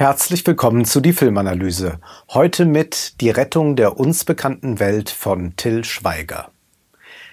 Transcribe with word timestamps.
Herzlich 0.00 0.46
willkommen 0.46 0.86
zu 0.86 1.02
die 1.02 1.12
Filmanalyse. 1.12 2.00
Heute 2.30 2.64
mit 2.64 3.20
Die 3.20 3.28
Rettung 3.28 3.76
der 3.76 4.00
uns 4.00 4.24
bekannten 4.24 4.80
Welt 4.80 5.10
von 5.10 5.56
Till 5.56 5.84
Schweiger. 5.84 6.52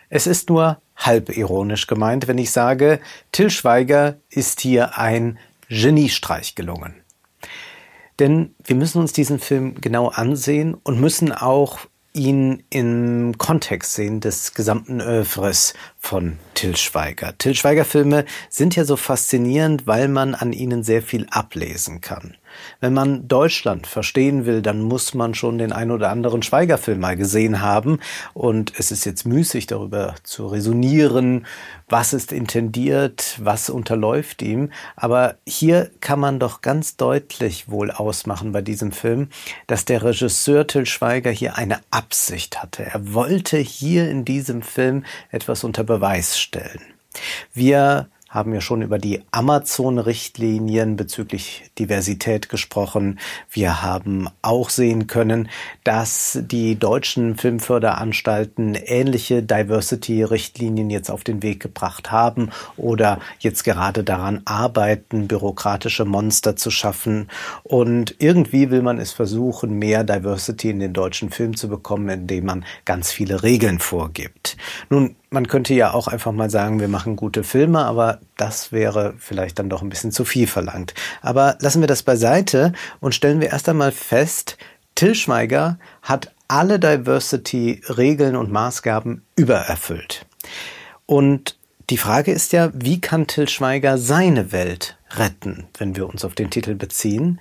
Es 0.10 0.28
ist 0.28 0.50
nur 0.50 0.82
halb 0.98 1.30
ironisch 1.30 1.88
gemeint, 1.88 2.28
wenn 2.28 2.38
ich 2.38 2.52
sage, 2.52 3.00
Till 3.32 3.52
Schweiger 3.52 4.18
ist 4.30 4.60
hier 4.60 4.98
ein 4.98 5.40
Geniestreich 5.70 6.56
gelungen. 6.56 6.96
Denn 8.20 8.54
wir 8.66 8.76
müssen 8.76 9.00
uns 9.00 9.14
diesen 9.14 9.40
Film 9.40 9.80
genau 9.80 10.10
ansehen 10.10 10.74
und 10.74 11.00
müssen 11.00 11.32
auch 11.32 11.80
ihn 12.12 12.64
im 12.70 13.38
Kontext 13.38 13.94
sehen 13.94 14.20
des 14.20 14.54
gesamten 14.54 15.00
Övres 15.00 15.74
von 16.00 16.38
Till 16.54 16.76
Schweiger. 16.76 17.38
Till 17.38 17.56
Schweiger 17.56 17.86
Filme 17.86 18.26
sind 18.50 18.76
ja 18.76 18.84
so 18.84 18.98
faszinierend, 18.98 19.88
weil 19.88 20.10
man 20.10 20.36
an 20.36 20.52
ihnen 20.52 20.84
sehr 20.84 21.02
viel 21.02 21.28
ablesen 21.30 22.02
kann. 22.02 22.36
Wenn 22.80 22.94
man 22.94 23.28
Deutschland 23.28 23.88
verstehen 23.88 24.46
will, 24.46 24.62
dann 24.62 24.82
muss 24.82 25.14
man 25.14 25.34
schon 25.34 25.58
den 25.58 25.72
ein 25.72 25.92
oder 25.92 26.10
anderen 26.10 26.42
Schweigerfilm 26.42 27.00
mal 27.00 27.16
gesehen 27.16 27.62
haben. 27.62 28.00
Und 28.34 28.74
es 28.78 28.92
ist 28.92 29.06
jetzt 29.06 29.26
müßig, 29.26 29.68
darüber 29.68 30.16
zu 30.24 30.48
resonieren, 30.48 31.46
was 31.90 32.14
ist 32.14 32.32
intendiert, 32.32 33.38
was 33.42 33.70
unterläuft 33.70 34.42
ihm. 34.42 34.72
Aber 34.96 35.36
hier 35.48 35.90
kann 36.02 36.20
man 36.20 36.40
doch 36.40 36.62
ganz 36.62 36.98
deutlich 36.98 37.70
wohl 37.70 37.92
ausmachen 37.92 38.52
bei 38.52 38.62
diesem 38.62 38.92
Film, 38.92 39.30
dass 39.68 39.86
der 39.86 40.04
Regisseur 40.04 40.68
Till 40.68 40.86
Schweiger 40.86 41.32
hier 41.32 41.58
eine 41.58 41.80
Absicht 41.92 42.62
hatte. 42.62 42.86
Er 42.86 43.14
wollte 43.14 43.58
hier 43.58 44.10
in 44.10 44.26
diesem 44.26 44.62
Film 44.62 45.06
etwas 45.32 45.64
unter 45.64 45.84
Beweis 45.84 46.40
stellen. 46.40 46.82
Wir 47.54 48.10
haben 48.30 48.54
ja 48.54 48.62
schon 48.62 48.82
über 48.82 49.00
die 49.00 49.22
Amazon-Richtlinien 49.32 50.96
bezüglich 50.96 51.72
Diversität 51.80 52.50
gesprochen. 52.50 53.20
Wir 53.50 53.82
haben 53.82 54.28
auch 54.42 54.70
sehen 54.70 55.08
können, 55.08 55.50
dass 55.84 56.40
die 56.42 56.78
deutschen 56.78 57.38
Filmförderanstalten 57.38 58.76
ähnliche 58.76 59.44
Diversity-Richtlinien 59.44 60.90
jetzt 60.90 61.10
auf 61.10 61.24
den 61.24 61.42
Weg 61.42 61.62
gebracht 61.62 62.12
haben 62.12 62.50
oder 62.76 63.20
jetzt 63.40 63.64
gerade 63.64 64.04
daran 64.04 64.42
arbeiten, 64.46 65.28
bürokratische 65.28 66.06
Monster 66.06 66.56
zu 66.56 66.70
schaffen. 66.70 67.30
Und 67.64 68.16
irgendwie 68.20 68.70
will 68.70 68.82
man 68.82 69.00
es 69.00 69.12
versuchen, 69.12 69.80
mehr 69.80 70.04
Diversity 70.04 70.70
in 70.70 70.80
den 70.80 70.94
deutschen 70.94 71.30
Film 71.30 71.56
zu 71.56 71.70
bekommen, 71.70 72.10
indem 72.10 72.46
man 72.46 72.66
ganz 72.86 73.12
viele 73.12 73.44
Regeln 73.44 73.80
vorgibt. 73.80 74.58
Nun, 74.90 75.16
man 75.30 75.48
könnte 75.48 75.74
ja 75.74 75.94
auch 75.94 76.08
einfach 76.08 76.32
mal 76.32 76.50
sagen, 76.50 76.80
wir 76.80 76.88
machen 76.88 77.16
gute 77.16 77.44
Filme, 77.44 77.86
aber 77.86 78.20
das 78.38 78.72
wäre 78.72 79.14
vielleicht 79.18 79.60
dann 79.60 79.70
doch 79.70 79.82
ein 79.82 79.90
bisschen 79.90 80.12
zu 80.12 80.26
viel 80.26 80.48
verlangt. 80.48 80.94
Aber 81.22 81.58
lassen 81.60 81.82
wir 81.82 81.88
das 81.88 82.04
beiseite 82.04 82.74
und 83.00 83.14
stellen 83.14 83.42
wir 83.42 83.50
erst 83.50 83.68
einmal 83.70 83.92
fest, 83.92 84.58
Till 84.96 85.16
Schweiger 85.16 85.78
hat 86.02 86.34
alle 86.48 86.80
Diversity-Regeln 86.80 88.36
und 88.36 88.52
Maßgaben 88.52 89.24
übererfüllt. 89.36 90.26
Und 91.06 91.58
die 91.90 91.98
Frage 91.98 92.32
ist 92.32 92.52
ja, 92.54 92.72
wie 92.74 93.00
kann 93.00 93.28
Till 93.28 93.48
Schweiger 93.48 93.98
seine 93.98 94.52
Welt 94.52 94.97
retten, 95.12 95.68
wenn 95.78 95.96
wir 95.96 96.08
uns 96.08 96.26
auf 96.26 96.36
den 96.36 96.50
Titel 96.50 96.76
beziehen? 96.76 97.40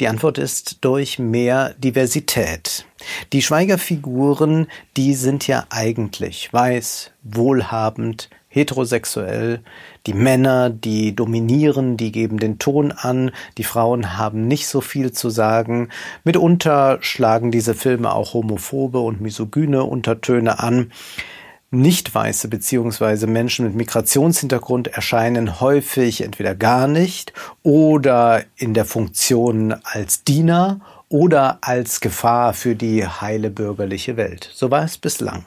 Die 0.00 0.08
Antwort 0.08 0.38
ist 0.38 0.84
durch 0.84 1.18
mehr 1.18 1.74
Diversität. 1.78 2.86
Die 3.32 3.42
Schweigerfiguren, 3.42 4.66
die 4.96 5.14
sind 5.14 5.46
ja 5.46 5.66
eigentlich 5.70 6.52
weiß, 6.52 7.12
wohlhabend, 7.22 8.28
heterosexuell. 8.56 9.60
Die 10.06 10.14
Männer, 10.14 10.70
die 10.70 11.14
dominieren, 11.14 11.96
die 11.96 12.10
geben 12.10 12.38
den 12.38 12.58
Ton 12.58 12.90
an. 12.90 13.30
Die 13.58 13.64
Frauen 13.64 14.16
haben 14.16 14.48
nicht 14.48 14.66
so 14.66 14.80
viel 14.80 15.12
zu 15.12 15.28
sagen. 15.28 15.90
Mitunter 16.24 16.98
schlagen 17.02 17.50
diese 17.50 17.74
Filme 17.74 18.12
auch 18.12 18.32
homophobe 18.32 19.00
und 19.00 19.20
misogyne 19.20 19.84
Untertöne 19.84 20.58
an. 20.58 20.90
Nicht-Weiße 21.70 22.48
beziehungsweise 22.48 23.26
Menschen 23.26 23.66
mit 23.66 23.74
Migrationshintergrund 23.74 24.88
erscheinen 24.88 25.60
häufig 25.60 26.22
entweder 26.22 26.54
gar 26.54 26.86
nicht 26.86 27.32
oder 27.62 28.44
in 28.56 28.72
der 28.72 28.84
Funktion 28.84 29.74
als 29.82 30.22
Diener 30.22 30.80
oder 31.08 31.58
als 31.62 32.00
Gefahr 32.00 32.54
für 32.54 32.76
die 32.76 33.06
heile 33.06 33.50
bürgerliche 33.50 34.16
Welt. 34.16 34.50
So 34.54 34.70
war 34.70 34.84
es 34.84 34.96
bislang. 34.98 35.44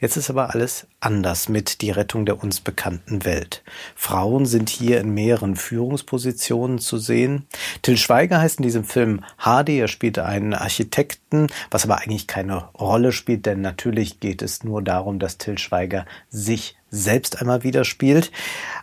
Jetzt 0.00 0.16
ist 0.16 0.30
aber 0.30 0.54
alles 0.54 0.86
anders 1.00 1.48
mit 1.48 1.80
die 1.80 1.90
Rettung 1.90 2.26
der 2.26 2.42
uns 2.42 2.60
bekannten 2.60 3.24
Welt. 3.24 3.62
Frauen 3.94 4.46
sind 4.46 4.68
hier 4.68 5.00
in 5.00 5.14
mehreren 5.14 5.56
Führungspositionen 5.56 6.78
zu 6.78 6.98
sehen. 6.98 7.46
Till 7.82 7.96
Schweiger 7.96 8.40
heißt 8.40 8.58
in 8.58 8.64
diesem 8.64 8.84
Film 8.84 9.24
Hardy, 9.38 9.78
er 9.78 9.88
spielt 9.88 10.18
einen 10.18 10.54
Architekten, 10.54 11.48
was 11.70 11.84
aber 11.84 11.98
eigentlich 11.98 12.26
keine 12.26 12.68
Rolle 12.74 13.12
spielt, 13.12 13.46
denn 13.46 13.60
natürlich 13.60 14.20
geht 14.20 14.42
es 14.42 14.64
nur 14.64 14.82
darum, 14.82 15.18
dass 15.18 15.38
Till 15.38 15.58
Schweiger 15.58 16.06
sich 16.30 16.76
selbst 16.90 17.40
einmal 17.40 17.62
wieder 17.62 17.84
spielt. 17.84 18.30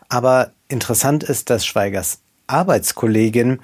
Aber 0.09 0.51
interessant 0.67 1.23
ist, 1.23 1.49
dass 1.49 1.65
Schweigers 1.65 2.19
Arbeitskollegin 2.47 3.59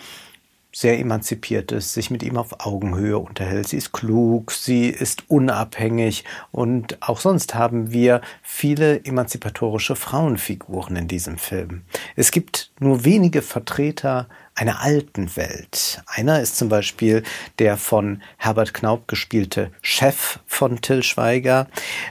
sehr 0.74 1.00
emanzipiert 1.00 1.72
ist, 1.72 1.94
sich 1.94 2.10
mit 2.10 2.24
ihm 2.24 2.38
auf 2.38 2.66
Augenhöhe 2.66 3.18
unterhält. 3.18 3.68
Sie 3.68 3.78
ist 3.78 3.92
klug, 3.92 4.52
sie 4.52 4.88
ist 4.88 5.30
unabhängig 5.30 6.24
und 6.52 6.98
auch 7.02 7.20
sonst 7.20 7.56
haben 7.56 7.92
wir 7.92 8.22
viele 8.42 9.04
emanzipatorische 9.04 9.96
Frauenfiguren 9.96 10.96
in 10.96 11.08
diesem 11.08 11.38
Film. 11.38 11.82
Es 12.16 12.32
gibt 12.32 12.72
nur 12.80 13.04
wenige 13.04 13.42
Vertreter 13.42 14.28
einer 14.56 14.82
alten 14.82 15.36
Welt. 15.36 16.02
Einer 16.06 16.42
ist 16.42 16.58
zum 16.58 16.70
Beispiel 16.70 17.24
der 17.60 17.78
von 17.78 18.22
Herbert 18.38 18.74
Knaub 18.74 19.08
gespielte 19.08 19.72
Chef 19.82 20.40
von 20.46 20.82
Till 20.82 21.04
Schweiger. 21.04 21.68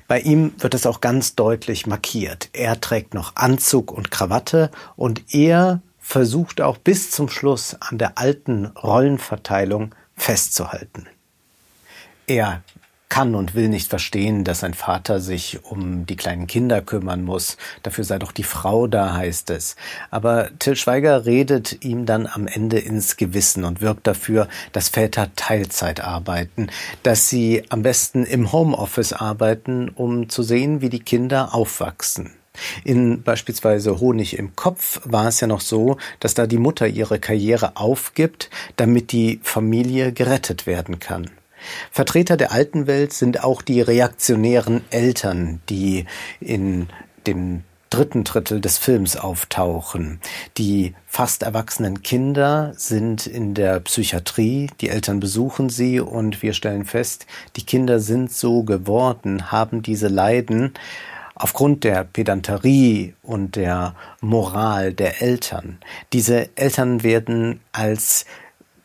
Bei 0.09 0.21
ihm 0.21 0.53
wird 0.59 0.75
es 0.75 0.87
auch 0.87 1.00
ganz 1.00 1.34
deutlich 1.34 1.87
markiert. 1.87 2.50
Er 2.53 2.81
trägt 2.81 3.15
noch 3.15 3.37
Anzug 3.37 3.92
und 3.92 4.10
Krawatte 4.10 4.71
und 4.97 5.34
er 5.34 5.81
versucht 6.10 6.60
auch 6.60 6.76
bis 6.76 7.12
zum 7.12 7.28
Schluss 7.28 7.76
an 7.78 7.97
der 7.97 8.19
alten 8.19 8.66
Rollenverteilung 8.66 9.94
festzuhalten. 10.16 11.06
Er 12.26 12.65
kann 13.09 13.37
und 13.37 13.54
will 13.54 13.69
nicht 13.69 13.88
verstehen, 13.88 14.43
dass 14.43 14.65
ein 14.65 14.75
Vater 14.75 15.21
sich 15.21 15.65
um 15.65 16.06
die 16.06 16.16
kleinen 16.16 16.48
Kinder 16.48 16.82
kümmern 16.82 17.22
muss. 17.22 17.56
Dafür 17.84 18.03
sei 18.03 18.19
doch 18.19 18.32
die 18.32 18.43
Frau 18.43 18.88
da, 18.88 19.15
heißt 19.15 19.50
es. 19.50 19.76
Aber 20.10 20.50
Till 20.59 20.75
Schweiger 20.75 21.26
redet 21.26 21.84
ihm 21.84 22.06
dann 22.06 22.27
am 22.27 22.48
Ende 22.48 22.81
ins 22.81 23.16
Gewissen 23.16 23.62
und 23.62 23.81
wirkt 23.81 24.09
dafür, 24.09 24.48
dass 24.72 24.88
Väter 24.88 25.32
Teilzeit 25.37 26.00
arbeiten, 26.00 26.71
dass 27.04 27.28
sie 27.28 27.62
am 27.69 27.82
besten 27.82 28.25
im 28.25 28.50
Homeoffice 28.50 29.12
arbeiten, 29.12 29.88
um 29.88 30.28
zu 30.28 30.42
sehen, 30.42 30.81
wie 30.81 30.88
die 30.88 31.00
Kinder 31.00 31.54
aufwachsen. 31.54 32.32
In 32.84 33.22
beispielsweise 33.22 34.00
Honig 34.00 34.38
im 34.38 34.56
Kopf 34.56 35.00
war 35.04 35.28
es 35.28 35.41
ja 35.41 35.47
noch 35.47 35.60
so, 35.60 35.97
dass 36.21 36.34
da 36.34 36.47
die 36.47 36.59
Mutter 36.59 36.87
ihre 36.87 37.19
Karriere 37.19 37.76
aufgibt, 37.76 38.50
damit 38.76 39.12
die 39.12 39.41
Familie 39.43 40.12
gerettet 40.12 40.66
werden 40.66 40.98
kann. 40.98 41.31
Vertreter 41.91 42.37
der 42.37 42.53
alten 42.53 42.87
Welt 42.87 43.12
sind 43.12 43.44
auch 43.44 43.62
die 43.62 43.81
reaktionären 43.81 44.82
Eltern, 44.91 45.60
die 45.69 46.06
in 46.41 46.88
dem 47.26 47.65
dritten 47.91 48.22
Drittel 48.22 48.60
des 48.60 48.78
Films 48.78 49.16
auftauchen. 49.16 50.21
Die 50.56 50.94
fast 51.06 51.42
erwachsenen 51.42 52.03
Kinder 52.03 52.72
sind 52.77 53.27
in 53.27 53.53
der 53.53 53.81
Psychiatrie, 53.81 54.71
die 54.81 54.88
Eltern 54.88 55.19
besuchen 55.19 55.69
sie 55.69 55.98
und 55.98 56.41
wir 56.41 56.53
stellen 56.53 56.84
fest, 56.84 57.27
die 57.56 57.66
Kinder 57.66 57.98
sind 57.98 58.32
so 58.32 58.62
geworden, 58.62 59.50
haben 59.50 59.82
diese 59.82 60.06
Leiden, 60.06 60.72
aufgrund 61.41 61.84
der 61.84 62.05
Pedanterie 62.05 63.15
und 63.22 63.57
der 63.57 63.95
Moral 64.21 64.92
der 64.92 65.22
Eltern. 65.22 65.78
Diese 66.13 66.54
Eltern 66.57 67.03
werden 67.03 67.60
als 67.72 68.27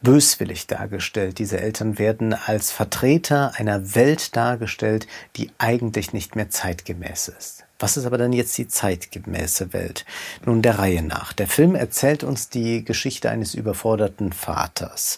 böswillig 0.01 0.65
dargestellt. 0.67 1.39
Diese 1.39 1.59
Eltern 1.59 1.99
werden 1.99 2.33
als 2.33 2.71
Vertreter 2.71 3.53
einer 3.55 3.95
Welt 3.95 4.35
dargestellt, 4.37 5.07
die 5.35 5.51
eigentlich 5.57 6.13
nicht 6.13 6.35
mehr 6.35 6.49
zeitgemäß 6.49 7.27
ist. 7.27 7.65
Was 7.77 7.97
ist 7.97 8.05
aber 8.05 8.17
dann 8.17 8.31
jetzt 8.31 8.57
die 8.57 8.69
zeitgemäße 8.69 9.73
Welt? 9.73 10.05
Nun 10.45 10.61
der 10.61 10.79
Reihe 10.79 11.01
nach. 11.03 11.33
Der 11.33 11.47
Film 11.47 11.75
erzählt 11.75 12.23
uns 12.23 12.47
die 12.47 12.85
Geschichte 12.85 13.29
eines 13.29 13.53
überforderten 13.53 14.31
Vaters. 14.31 15.17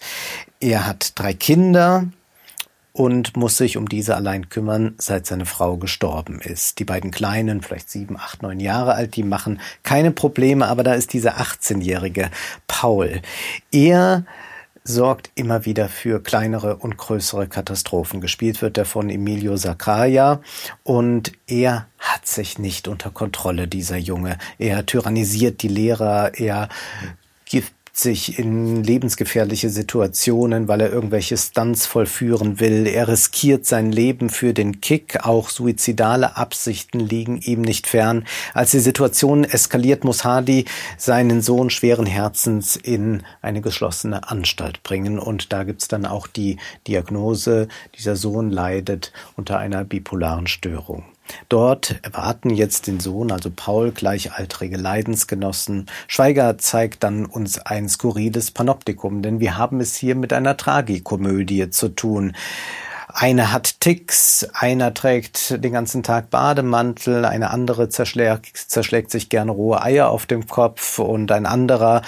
Er 0.59 0.87
hat 0.87 1.11
drei 1.19 1.35
Kinder, 1.35 2.07
und 2.97 3.37
muss 3.37 3.57
sich 3.57 3.77
um 3.77 3.87
diese 3.87 4.15
allein 4.15 4.49
kümmern, 4.49 4.95
seit 4.97 5.27
seine 5.27 5.45
Frau 5.45 5.77
gestorben 5.77 6.41
ist. 6.41 6.79
Die 6.79 6.83
beiden 6.83 7.11
Kleinen, 7.11 7.61
vielleicht 7.61 7.91
sieben, 7.91 8.17
acht, 8.17 8.41
neun 8.41 8.59
Jahre 8.59 8.95
alt, 8.95 9.15
die 9.15 9.21
machen 9.21 9.61
keine 9.83 10.09
Probleme, 10.09 10.67
aber 10.67 10.83
da 10.83 10.95
ist 10.95 11.13
dieser 11.13 11.37
18-jährige 11.37 12.31
Paul. 12.65 13.21
Er 13.71 14.25
sorgt 14.83 15.29
immer 15.35 15.63
wieder 15.65 15.89
für 15.89 16.23
kleinere 16.23 16.77
und 16.77 16.97
größere 16.97 17.47
Katastrophen. 17.47 18.19
Gespielt 18.19 18.63
wird 18.63 18.79
er 18.79 18.85
von 18.85 19.11
Emilio 19.11 19.57
Sacraia 19.57 20.41
und 20.81 21.33
er 21.45 21.85
hat 21.99 22.25
sich 22.25 22.57
nicht 22.57 22.87
unter 22.87 23.11
Kontrolle, 23.11 23.67
dieser 23.67 23.97
Junge. 23.97 24.39
Er 24.57 24.87
tyrannisiert 24.87 25.61
die 25.61 25.67
Lehrer, 25.67 26.31
er 26.33 26.67
gibt 27.45 27.73
sich 27.99 28.37
in 28.37 28.83
lebensgefährliche 28.83 29.69
Situationen, 29.69 30.67
weil 30.67 30.81
er 30.81 30.91
irgendwelche 30.91 31.35
Stunts 31.35 31.87
vollführen 31.87 32.59
will. 32.59 32.85
Er 32.85 33.07
riskiert 33.07 33.65
sein 33.65 33.91
Leben 33.91 34.29
für 34.29 34.53
den 34.53 34.81
Kick. 34.81 35.25
Auch 35.25 35.49
suizidale 35.49 36.37
Absichten 36.37 36.99
liegen 36.99 37.37
ihm 37.41 37.61
nicht 37.61 37.87
fern. 37.87 38.25
Als 38.53 38.71
die 38.71 38.79
Situation 38.79 39.43
eskaliert, 39.43 40.03
muss 40.03 40.23
Hardy 40.23 40.65
seinen 40.97 41.41
Sohn 41.41 41.69
schweren 41.69 42.05
Herzens 42.05 42.75
in 42.75 43.23
eine 43.41 43.61
geschlossene 43.61 44.29
Anstalt 44.29 44.83
bringen. 44.83 45.17
Und 45.17 45.51
da 45.51 45.63
gibt's 45.63 45.87
dann 45.87 46.05
auch 46.05 46.27
die 46.27 46.57
Diagnose, 46.87 47.67
dieser 47.97 48.15
Sohn 48.15 48.51
leidet 48.51 49.11
unter 49.35 49.57
einer 49.57 49.83
bipolaren 49.83 50.47
Störung. 50.47 51.03
Dort 51.49 51.99
erwarten 52.03 52.49
jetzt 52.49 52.87
den 52.87 52.99
Sohn, 52.99 53.31
also 53.31 53.49
Paul, 53.55 53.91
gleichaltrige 53.91 54.77
Leidensgenossen. 54.77 55.87
Schweiger 56.07 56.57
zeigt 56.57 57.03
dann 57.03 57.25
uns 57.25 57.59
ein 57.59 57.89
skurriles 57.89 58.51
Panoptikum, 58.51 59.21
denn 59.21 59.39
wir 59.39 59.57
haben 59.57 59.79
es 59.79 59.95
hier 59.95 60.15
mit 60.15 60.33
einer 60.33 60.57
Tragikomödie 60.57 61.69
zu 61.69 61.89
tun. 61.89 62.33
Einer 63.19 63.51
hat 63.51 63.79
Ticks, 63.79 64.47
einer 64.53 64.93
trägt 64.93 65.63
den 65.63 65.71
ganzen 65.71 66.03
Tag 66.03 66.29
Bademantel, 66.29 67.25
eine 67.25 67.49
andere 67.49 67.89
zerschlägt, 67.89 68.55
zerschlägt 68.57 69.11
sich 69.11 69.29
gerne 69.29 69.51
rohe 69.51 69.81
Eier 69.81 70.09
auf 70.09 70.25
dem 70.25 70.45
Kopf 70.45 70.99
und 70.99 71.31
ein 71.31 71.45
anderer 71.45 72.01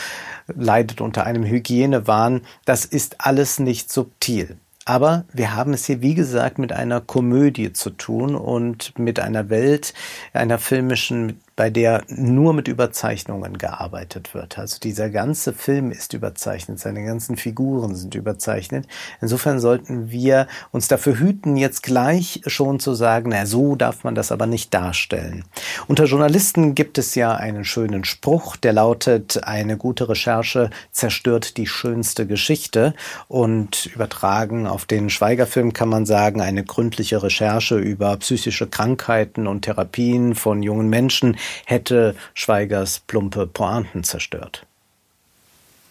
leidet 0.48 1.02
unter 1.02 1.26
einem 1.26 1.46
Hygienewahn. 1.46 2.42
Das 2.66 2.86
ist 2.86 3.26
alles 3.26 3.60
nicht 3.60 3.92
subtil. 3.92 4.58
Aber 4.90 5.26
wir 5.32 5.56
haben 5.56 5.74
es 5.74 5.86
hier, 5.86 6.02
wie 6.02 6.16
gesagt, 6.16 6.58
mit 6.58 6.74
einer 6.74 7.00
Komödie 7.00 7.74
zu 7.74 7.92
tun 7.92 8.34
und 8.34 8.98
mit 8.98 9.20
einer 9.20 9.52
Welt, 9.52 9.94
einer 10.34 10.58
filmischen 10.58 11.42
bei 11.60 11.70
der 11.70 12.04
nur 12.08 12.54
mit 12.54 12.70
Überzeichnungen 12.70 13.58
gearbeitet 13.58 14.34
wird. 14.34 14.58
Also 14.58 14.78
dieser 14.80 15.10
ganze 15.10 15.52
Film 15.52 15.92
ist 15.92 16.14
überzeichnet, 16.14 16.80
seine 16.80 17.04
ganzen 17.04 17.36
Figuren 17.36 17.96
sind 17.96 18.16
überzeichnet. 18.16 18.88
Insofern 19.20 19.60
sollten 19.60 20.10
wir 20.10 20.48
uns 20.72 20.88
dafür 20.88 21.20
hüten, 21.20 21.58
jetzt 21.58 21.84
gleich 21.84 22.40
schon 22.46 22.80
zu 22.80 22.94
sagen, 22.94 23.32
na 23.34 23.46
so 23.46 23.76
darf 23.76 24.06
man 24.06 24.16
das 24.16 24.32
aber 24.32 24.48
nicht 24.48 24.74
darstellen. 24.74 25.44
Unter 25.90 26.06
Journalisten 26.06 26.76
gibt 26.76 26.98
es 26.98 27.14
ja 27.16 27.36
einen 27.36 27.66
schönen 27.66 28.06
Spruch, 28.06 28.56
der 28.56 28.72
lautet, 28.72 29.44
eine 29.44 29.76
gute 29.76 30.08
Recherche 30.08 30.70
zerstört 30.94 31.58
die 31.58 31.68
schönste 31.68 32.26
Geschichte 32.26 32.94
und 33.28 33.88
übertragen 33.88 34.66
auf 34.66 34.86
den 34.86 35.10
Schweigerfilm 35.10 35.74
kann 35.74 35.90
man 35.90 36.06
sagen, 36.06 36.40
eine 36.40 36.64
gründliche 36.64 37.22
Recherche 37.22 37.78
über 37.78 38.16
psychische 38.16 38.68
Krankheiten 38.68 39.46
und 39.46 39.64
Therapien 39.64 40.36
von 40.36 40.64
jungen 40.64 40.88
Menschen 40.88 41.36
hätte 41.66 42.16
Schweigers 42.34 43.00
plumpe 43.00 43.48
Pointen 43.48 44.04
zerstört. 44.04 44.66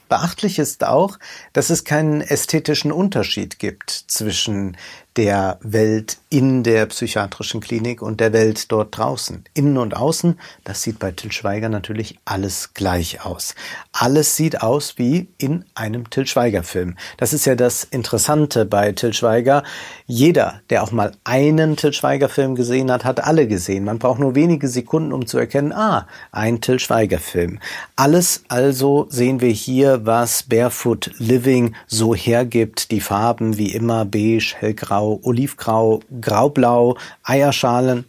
Beachtlich 0.09 0.59
ist 0.59 0.85
auch, 0.85 1.19
dass 1.53 1.69
es 1.71 1.85
keinen 1.85 2.23
ästhetischen 2.23 2.93
Unterschied 2.93 3.59
gibt 3.59 3.91
zwischen 3.91 4.77
der 5.17 5.59
Welt 5.63 6.19
in 6.31 6.63
der 6.63 6.87
psychiatrischen 6.87 7.61
Klinik 7.61 8.03
und 8.03 8.21
der 8.21 8.33
Welt 8.33 8.71
dort 8.71 8.97
draußen. 8.97 9.45
Innen 9.55 9.79
und 9.79 9.97
außen, 9.97 10.39
das 10.65 10.83
sieht 10.83 10.99
bei 10.99 11.11
Till 11.11 11.33
Schweiger 11.33 11.69
natürlich 11.69 12.19
alles 12.25 12.75
gleich 12.75 13.25
aus. 13.25 13.55
Alles 13.93 14.37
sieht 14.37 14.63
aus 14.63 14.99
wie 14.99 15.29
in 15.39 15.65
einem 15.75 16.11
Till 16.11 16.27
Schweiger 16.27 16.63
Film. 16.63 16.97
Das 17.17 17.33
ist 17.33 17.47
ja 17.47 17.55
das 17.55 17.83
Interessante 17.83 18.67
bei 18.67 18.93
Till 18.93 19.15
Schweiger. 19.15 19.65
Jeder, 20.07 20.61
der 20.71 20.83
auch 20.83 20.93
mal 20.93 21.13
einen 21.25 21.77
Till 21.77 21.95
Schweiger 21.95 22.29
Film 22.29 22.55
gesehen 22.55 22.93
hat, 22.93 23.05
hat 23.05 23.25
alle 23.25 23.49
gesehen. 23.49 23.85
Man 23.85 23.99
braucht 23.99 24.21
nur 24.21 24.35
wenige 24.35 24.69
Sekunden, 24.69 25.13
um 25.13 25.27
zu 25.27 25.39
erkennen, 25.39 25.73
ah, 25.73 26.07
ein 26.31 26.61
Till 26.61 26.79
Schweiger 26.79 27.19
Film. 27.19 27.59
Alles 27.97 28.45
also 28.49 29.07
sehen 29.09 29.41
wir 29.41 29.51
hier, 29.51 30.05
was 30.05 30.43
Barefoot 30.43 31.11
Living 31.19 31.75
so 31.87 32.15
hergibt. 32.15 32.91
Die 32.91 33.01
Farben 33.01 33.57
wie 33.57 33.73
immer 33.73 34.05
beige, 34.05 34.55
hellgrau, 34.59 34.98
olivgrau, 35.03 36.01
graublau, 36.21 36.97
Eierschalen 37.23 38.05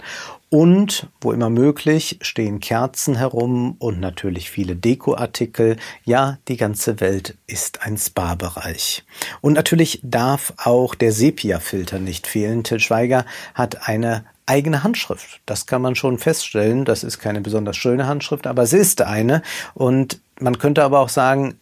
und, 0.50 1.08
wo 1.22 1.32
immer 1.32 1.50
möglich, 1.52 2.18
stehen 2.22 2.60
Kerzen 2.60 3.16
herum 3.16 3.76
und 3.78 4.00
natürlich 4.00 4.50
viele 4.50 4.76
Dekoartikel. 4.76 5.78
Ja, 6.06 6.40
die 6.48 6.58
ganze 6.58 7.00
Welt 7.00 7.38
ist 7.46 7.84
ein 7.84 7.98
Spa-Bereich. 7.98 9.04
Und 9.42 9.54
natürlich 9.54 10.00
darf 10.04 10.54
auch 10.58 10.96
der 10.96 11.12
Sepia-Filter 11.12 12.00
nicht 12.00 12.26
fehlen. 12.26 12.64
Till 12.64 12.80
Schweiger 12.80 13.26
hat 13.54 13.88
eine 13.88 14.26
eigene 14.48 14.84
Handschrift. 14.84 15.40
Das 15.46 15.68
kann 15.68 15.84
man 15.84 15.94
schon 15.96 16.18
feststellen. 16.18 16.84
Das 16.84 17.04
ist 17.04 17.20
keine 17.20 17.42
besonders 17.42 17.78
schöne 17.78 18.08
Handschrift, 18.08 18.48
aber 18.48 18.64
es 18.64 18.74
ist 18.74 19.04
eine. 19.04 19.44
Und 19.76 20.20
man 20.40 20.58
könnte 20.58 20.84
aber 20.84 21.00
auch 21.00 21.10
sagen, 21.10 21.60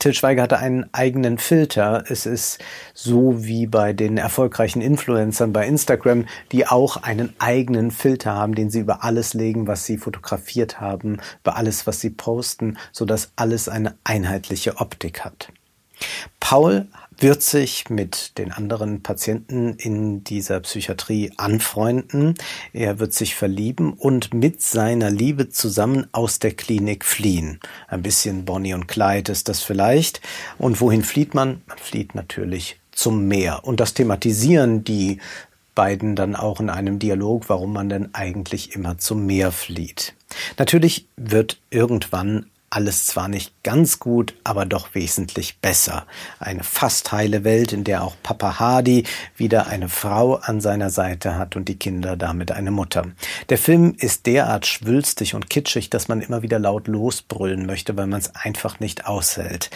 Till 0.00 0.14
Schweiger 0.14 0.44
hatte 0.44 0.58
einen 0.58 0.88
eigenen 0.92 1.36
Filter. 1.36 2.04
Es 2.08 2.24
ist 2.24 2.58
so 2.94 3.44
wie 3.44 3.66
bei 3.66 3.92
den 3.92 4.16
erfolgreichen 4.16 4.80
Influencern 4.80 5.52
bei 5.52 5.66
Instagram, 5.66 6.24
die 6.52 6.66
auch 6.66 6.96
einen 6.96 7.34
eigenen 7.38 7.90
Filter 7.90 8.32
haben, 8.32 8.54
den 8.54 8.70
sie 8.70 8.80
über 8.80 9.04
alles 9.04 9.34
legen, 9.34 9.66
was 9.66 9.84
sie 9.84 9.98
fotografiert 9.98 10.80
haben, 10.80 11.18
über 11.42 11.56
alles, 11.56 11.86
was 11.86 12.00
sie 12.00 12.08
posten, 12.08 12.78
so 12.92 13.04
dass 13.04 13.32
alles 13.36 13.68
eine 13.68 13.94
einheitliche 14.02 14.78
Optik 14.78 15.22
hat. 15.22 15.52
Paul 16.38 16.86
wird 17.18 17.42
sich 17.42 17.90
mit 17.90 18.38
den 18.38 18.50
anderen 18.50 19.02
Patienten 19.02 19.74
in 19.74 20.24
dieser 20.24 20.60
Psychiatrie 20.60 21.32
anfreunden. 21.36 22.34
Er 22.72 22.98
wird 22.98 23.12
sich 23.12 23.34
verlieben 23.34 23.92
und 23.92 24.32
mit 24.32 24.62
seiner 24.62 25.10
Liebe 25.10 25.50
zusammen 25.50 26.06
aus 26.12 26.38
der 26.38 26.52
Klinik 26.52 27.04
fliehen. 27.04 27.60
Ein 27.88 28.02
bisschen 28.02 28.44
Bonnie 28.44 28.74
und 28.74 28.88
Clyde 28.88 29.32
ist 29.32 29.48
das 29.48 29.62
vielleicht. 29.62 30.20
Und 30.58 30.80
wohin 30.80 31.02
flieht 31.04 31.34
man? 31.34 31.60
Man 31.66 31.78
flieht 31.78 32.14
natürlich 32.14 32.80
zum 32.90 33.28
Meer. 33.28 33.64
Und 33.64 33.80
das 33.80 33.94
thematisieren 33.94 34.84
die 34.84 35.18
beiden 35.74 36.16
dann 36.16 36.36
auch 36.36 36.60
in 36.60 36.68
einem 36.68 36.98
Dialog, 36.98 37.48
warum 37.48 37.72
man 37.72 37.88
denn 37.88 38.14
eigentlich 38.14 38.74
immer 38.74 38.98
zum 38.98 39.24
Meer 39.26 39.52
flieht. 39.52 40.14
Natürlich 40.58 41.06
wird 41.16 41.58
irgendwann 41.70 42.46
alles 42.70 43.06
zwar 43.06 43.26
nicht 43.26 43.52
ganz 43.64 43.98
gut, 43.98 44.34
aber 44.44 44.64
doch 44.64 44.94
wesentlich 44.94 45.58
besser. 45.58 46.06
Eine 46.38 46.62
fast 46.62 47.10
heile 47.10 47.42
Welt, 47.42 47.72
in 47.72 47.82
der 47.82 48.04
auch 48.04 48.14
Papa 48.22 48.60
Hardy 48.60 49.04
wieder 49.36 49.66
eine 49.66 49.88
Frau 49.88 50.36
an 50.36 50.60
seiner 50.60 50.90
Seite 50.90 51.36
hat 51.36 51.56
und 51.56 51.68
die 51.68 51.78
Kinder 51.78 52.16
damit 52.16 52.52
eine 52.52 52.70
Mutter. 52.70 53.06
Der 53.48 53.58
Film 53.58 53.96
ist 53.98 54.26
derart 54.26 54.66
schwülstig 54.66 55.34
und 55.34 55.50
kitschig, 55.50 55.90
dass 55.90 56.06
man 56.06 56.20
immer 56.20 56.42
wieder 56.42 56.60
laut 56.60 56.86
losbrüllen 56.86 57.66
möchte, 57.66 57.96
weil 57.96 58.06
man 58.06 58.20
es 58.20 58.36
einfach 58.36 58.78
nicht 58.78 59.04
aushält. 59.04 59.70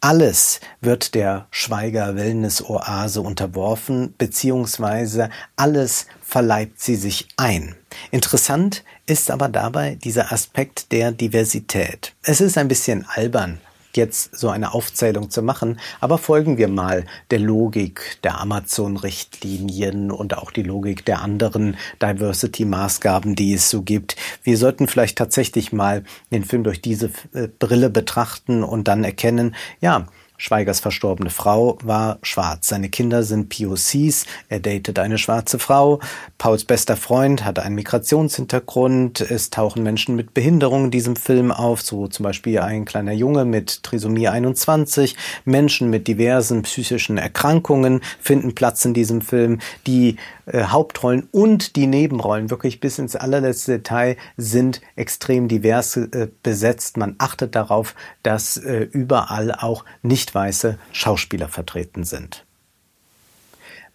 Alles 0.00 0.60
wird 0.80 1.16
der 1.16 1.48
Schweiger 1.50 2.14
Wellness 2.14 2.62
Oase 2.62 3.22
unterworfen, 3.22 4.14
beziehungsweise 4.18 5.30
alles 5.56 6.06
verleibt 6.22 6.80
sie 6.80 6.94
sich 6.94 7.26
ein. 7.36 7.74
Interessant 8.12 8.84
ist 9.06 9.30
aber 9.30 9.48
dabei 9.48 9.96
dieser 10.02 10.32
Aspekt 10.32 10.90
der 10.92 11.12
Diversität. 11.12 12.14
Es 12.22 12.40
ist 12.40 12.58
ein 12.58 12.68
bisschen 12.68 13.06
albern, 13.08 13.60
jetzt 13.94 14.36
so 14.36 14.50
eine 14.50 14.74
Aufzählung 14.74 15.30
zu 15.30 15.42
machen, 15.42 15.80
aber 16.00 16.18
folgen 16.18 16.58
wir 16.58 16.68
mal 16.68 17.04
der 17.30 17.38
Logik 17.38 18.18
der 18.24 18.40
Amazon-Richtlinien 18.40 20.10
und 20.10 20.36
auch 20.36 20.50
die 20.50 20.64
Logik 20.64 21.04
der 21.04 21.22
anderen 21.22 21.76
Diversity-Maßgaben, 22.02 23.36
die 23.36 23.54
es 23.54 23.70
so 23.70 23.82
gibt. 23.82 24.16
Wir 24.42 24.58
sollten 24.58 24.88
vielleicht 24.88 25.16
tatsächlich 25.16 25.72
mal 25.72 26.04
den 26.30 26.44
Film 26.44 26.64
durch 26.64 26.82
diese 26.82 27.10
äh, 27.32 27.48
Brille 27.58 27.90
betrachten 27.90 28.62
und 28.62 28.88
dann 28.88 29.04
erkennen, 29.04 29.54
ja, 29.80 30.06
Schweigers 30.38 30.80
verstorbene 30.80 31.30
Frau 31.30 31.78
war 31.82 32.18
schwarz. 32.22 32.68
Seine 32.68 32.88
Kinder 32.88 33.22
sind 33.22 33.48
POCs. 33.48 34.26
Er 34.48 34.60
datet 34.60 34.98
eine 34.98 35.18
schwarze 35.18 35.58
Frau. 35.58 36.00
Pauls 36.38 36.64
bester 36.64 36.96
Freund 36.96 37.44
hat 37.44 37.58
einen 37.58 37.74
Migrationshintergrund. 37.74 39.20
Es 39.20 39.50
tauchen 39.50 39.82
Menschen 39.82 40.16
mit 40.16 40.34
Behinderung 40.34 40.86
in 40.86 40.90
diesem 40.90 41.16
Film 41.16 41.52
auf, 41.52 41.82
so 41.82 42.06
zum 42.08 42.24
Beispiel 42.24 42.58
ein 42.60 42.84
kleiner 42.84 43.12
Junge 43.12 43.44
mit 43.44 43.82
Trisomie 43.82 44.28
21. 44.28 45.16
Menschen 45.44 45.90
mit 45.90 46.08
diversen 46.08 46.62
psychischen 46.62 47.18
Erkrankungen 47.18 48.00
finden 48.20 48.54
Platz 48.54 48.84
in 48.84 48.94
diesem 48.94 49.20
Film. 49.20 49.58
Die 49.86 50.16
äh, 50.46 50.64
Hauptrollen 50.64 51.28
und 51.32 51.76
die 51.76 51.86
Nebenrollen, 51.86 52.50
wirklich 52.50 52.80
bis 52.80 52.98
ins 52.98 53.16
allerletzte 53.16 53.78
Detail, 53.78 54.16
sind 54.36 54.80
extrem 54.94 55.48
divers 55.48 55.96
äh, 55.96 56.28
besetzt. 56.42 56.96
Man 56.96 57.16
achtet 57.18 57.54
darauf, 57.54 57.94
dass 58.22 58.56
äh, 58.56 58.88
überall 58.90 59.52
auch 59.52 59.84
nicht 60.02 60.34
weiße 60.34 60.78
Schauspieler 60.92 61.48
vertreten 61.48 62.04
sind. 62.04 62.45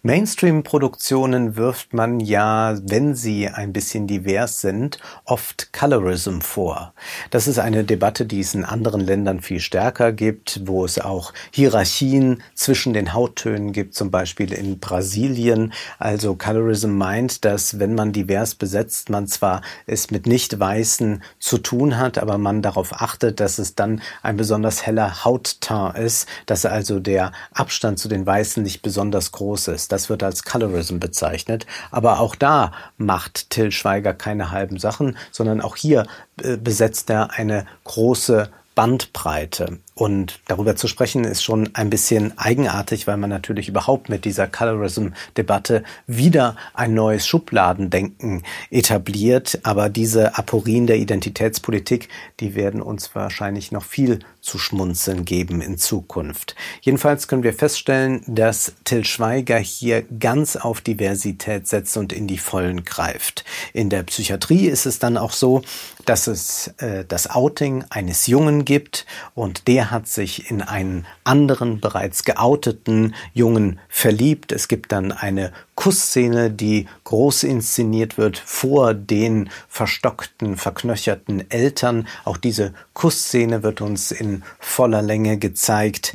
Mainstream-Produktionen 0.04 1.54
wirft 1.54 1.94
man 1.94 2.18
ja, 2.18 2.76
wenn 2.82 3.14
sie 3.14 3.46
ein 3.48 3.72
bisschen 3.72 4.08
divers 4.08 4.60
sind, 4.60 4.98
oft 5.24 5.72
Colorism 5.72 6.40
vor. 6.40 6.92
Das 7.30 7.46
ist 7.46 7.60
eine 7.60 7.84
Debatte, 7.84 8.26
die 8.26 8.40
es 8.40 8.52
in 8.52 8.64
anderen 8.64 9.00
Ländern 9.00 9.42
viel 9.42 9.60
stärker 9.60 10.10
gibt, 10.10 10.62
wo 10.64 10.84
es 10.84 10.98
auch 10.98 11.32
Hierarchien 11.52 12.42
zwischen 12.56 12.94
den 12.94 13.12
Hauttönen 13.12 13.72
gibt, 13.72 13.94
zum 13.94 14.10
Beispiel 14.10 14.52
in 14.52 14.80
Brasilien. 14.80 15.72
Also 16.00 16.34
Colorism 16.34 16.90
meint, 16.98 17.44
dass 17.44 17.78
wenn 17.78 17.94
man 17.94 18.12
divers 18.12 18.56
besetzt, 18.56 19.08
man 19.08 19.28
zwar 19.28 19.62
es 19.86 20.10
mit 20.10 20.26
Nicht-Weißen 20.26 21.22
zu 21.38 21.58
tun 21.58 21.96
hat, 21.96 22.18
aber 22.18 22.38
man 22.38 22.60
darauf 22.60 22.92
achtet, 23.00 23.38
dass 23.38 23.60
es 23.60 23.76
dann 23.76 24.02
ein 24.24 24.36
besonders 24.36 24.84
heller 24.84 25.24
Hautteint 25.24 25.96
ist, 25.96 26.26
dass 26.46 26.66
also 26.66 26.98
der 26.98 27.30
Abstand 27.52 28.00
zu 28.00 28.08
den 28.08 28.26
Weißen 28.26 28.64
nicht 28.64 28.82
besonders 28.82 29.30
groß 29.30 29.68
ist. 29.68 29.91
Das 29.92 30.08
wird 30.08 30.22
als 30.22 30.44
Colorism 30.44 30.98
bezeichnet. 30.98 31.66
Aber 31.90 32.18
auch 32.18 32.34
da 32.34 32.72
macht 32.96 33.50
Till 33.50 33.70
Schweiger 33.70 34.14
keine 34.14 34.50
halben 34.50 34.78
Sachen, 34.78 35.18
sondern 35.30 35.60
auch 35.60 35.76
hier 35.76 36.06
äh, 36.42 36.56
besetzt 36.56 37.10
er 37.10 37.32
eine 37.32 37.66
große 37.84 38.48
Bandbreite. 38.74 39.80
Und 39.94 40.40
darüber 40.48 40.74
zu 40.74 40.88
sprechen 40.88 41.24
ist 41.24 41.42
schon 41.42 41.70
ein 41.74 41.90
bisschen 41.90 42.36
eigenartig, 42.38 43.06
weil 43.06 43.18
man 43.18 43.30
natürlich 43.30 43.68
überhaupt 43.68 44.08
mit 44.08 44.24
dieser 44.24 44.46
Colorism-Debatte 44.46 45.84
wieder 46.06 46.56
ein 46.72 46.94
neues 46.94 47.26
Schubladendenken 47.26 48.42
etabliert. 48.70 49.60
Aber 49.64 49.90
diese 49.90 50.38
Aporien 50.38 50.86
der 50.86 50.96
Identitätspolitik, 50.96 52.08
die 52.40 52.54
werden 52.54 52.80
uns 52.80 53.14
wahrscheinlich 53.14 53.70
noch 53.70 53.84
viel 53.84 54.20
zu 54.40 54.58
schmunzeln 54.58 55.24
geben 55.24 55.60
in 55.60 55.78
Zukunft. 55.78 56.56
Jedenfalls 56.80 57.28
können 57.28 57.44
wir 57.44 57.54
feststellen, 57.54 58.22
dass 58.26 58.72
Till 58.84 59.04
Schweiger 59.04 59.58
hier 59.58 60.02
ganz 60.02 60.56
auf 60.56 60.80
Diversität 60.80 61.68
setzt 61.68 61.96
und 61.96 62.12
in 62.12 62.26
die 62.26 62.38
Vollen 62.38 62.84
greift. 62.84 63.44
In 63.72 63.88
der 63.88 64.02
Psychiatrie 64.02 64.66
ist 64.66 64.84
es 64.84 64.98
dann 64.98 65.16
auch 65.16 65.32
so, 65.32 65.62
dass 66.04 66.26
es 66.26 66.74
äh, 66.78 67.04
das 67.06 67.30
Outing 67.30 67.84
eines 67.90 68.26
Jungen 68.26 68.64
gibt 68.64 69.06
und 69.34 69.68
der 69.68 69.81
hat 69.90 70.08
sich 70.08 70.50
in 70.50 70.62
einen 70.62 71.06
anderen 71.24 71.80
bereits 71.80 72.24
geouteten 72.24 73.14
Jungen 73.34 73.80
verliebt. 73.88 74.52
Es 74.52 74.68
gibt 74.68 74.92
dann 74.92 75.12
eine 75.12 75.52
Kussszene, 75.74 76.50
die 76.50 76.86
groß 77.04 77.44
inszeniert 77.44 78.18
wird 78.18 78.38
vor 78.38 78.94
den 78.94 79.50
verstockten, 79.68 80.56
verknöcherten 80.56 81.50
Eltern. 81.50 82.06
Auch 82.24 82.36
diese 82.36 82.74
Kussszene 82.92 83.62
wird 83.62 83.80
uns 83.80 84.10
in 84.10 84.42
voller 84.60 85.02
Länge 85.02 85.38
gezeigt. 85.38 86.14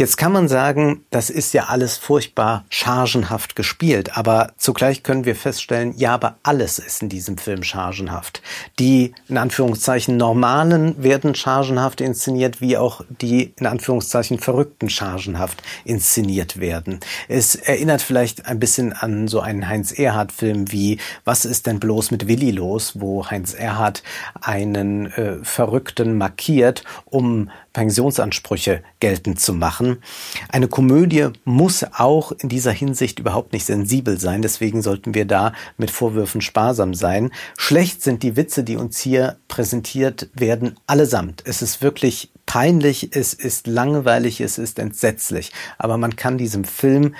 Jetzt 0.00 0.16
kann 0.16 0.32
man 0.32 0.48
sagen, 0.48 1.04
das 1.10 1.28
ist 1.28 1.52
ja 1.52 1.64
alles 1.64 1.98
furchtbar 1.98 2.64
chargenhaft 2.70 3.54
gespielt, 3.54 4.16
aber 4.16 4.54
zugleich 4.56 5.02
können 5.02 5.26
wir 5.26 5.36
feststellen, 5.36 5.92
ja, 5.94 6.14
aber 6.14 6.38
alles 6.42 6.78
ist 6.78 7.02
in 7.02 7.10
diesem 7.10 7.36
Film 7.36 7.62
chargenhaft. 7.62 8.40
Die 8.78 9.12
in 9.28 9.36
Anführungszeichen 9.36 10.16
normalen 10.16 11.02
werden 11.02 11.34
chargenhaft 11.34 12.00
inszeniert, 12.00 12.62
wie 12.62 12.78
auch 12.78 13.02
die 13.10 13.52
in 13.58 13.66
Anführungszeichen 13.66 14.38
verrückten 14.38 14.88
chargenhaft 14.88 15.62
inszeniert 15.84 16.58
werden. 16.58 17.00
Es 17.28 17.54
erinnert 17.54 18.00
vielleicht 18.00 18.46
ein 18.46 18.58
bisschen 18.58 18.94
an 18.94 19.28
so 19.28 19.40
einen 19.40 19.68
Heinz 19.68 19.92
Erhardt 19.92 20.32
Film 20.32 20.72
wie 20.72 20.98
Was 21.26 21.44
ist 21.44 21.66
denn 21.66 21.78
bloß 21.78 22.10
mit 22.10 22.26
Willi 22.26 22.52
los, 22.52 22.98
wo 22.98 23.26
Heinz 23.30 23.52
Erhardt 23.52 24.02
einen 24.40 25.12
äh, 25.12 25.44
Verrückten 25.44 26.16
markiert, 26.16 26.84
um 27.04 27.50
Pensionsansprüche 27.72 28.82
geltend 28.98 29.40
zu 29.40 29.52
machen. 29.52 30.02
Eine 30.48 30.68
Komödie 30.68 31.28
muss 31.44 31.84
auch 31.84 32.32
in 32.32 32.48
dieser 32.48 32.72
Hinsicht 32.72 33.18
überhaupt 33.18 33.52
nicht 33.52 33.66
sensibel 33.66 34.18
sein, 34.18 34.42
deswegen 34.42 34.82
sollten 34.82 35.14
wir 35.14 35.24
da 35.24 35.52
mit 35.76 35.90
Vorwürfen 35.90 36.40
sparsam 36.40 36.94
sein. 36.94 37.30
Schlecht 37.56 38.02
sind 38.02 38.22
die 38.22 38.36
Witze, 38.36 38.64
die 38.64 38.76
uns 38.76 38.98
hier 38.98 39.38
präsentiert 39.48 40.28
werden, 40.34 40.76
allesamt. 40.86 41.42
Es 41.46 41.62
ist 41.62 41.82
wirklich 41.82 42.30
peinlich, 42.46 43.14
es 43.14 43.34
ist 43.34 43.66
langweilig, 43.66 44.40
es 44.40 44.58
ist 44.58 44.78
entsetzlich, 44.78 45.52
aber 45.78 45.96
man 45.96 46.16
kann 46.16 46.38
diesem 46.38 46.64
Film 46.64 47.14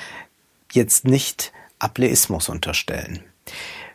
jetzt 0.73 1.05
nicht 1.05 1.53
Ableismus 1.79 2.49
unterstellen. 2.49 3.23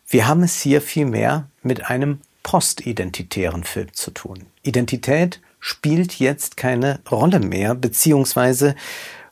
Wir 0.07 0.27
haben 0.27 0.43
es 0.43 0.61
hier 0.61 0.81
vielmehr 0.81 1.49
mit 1.61 1.89
einem 1.89 2.19
postidentitären 2.43 3.63
Film 3.63 3.91
zu 3.93 4.11
tun. 4.11 4.45
Identität 4.61 5.41
spielt 5.67 6.19
jetzt 6.19 6.57
keine 6.57 6.99
Rolle 7.09 7.39
mehr, 7.39 7.73
beziehungsweise 7.73 8.75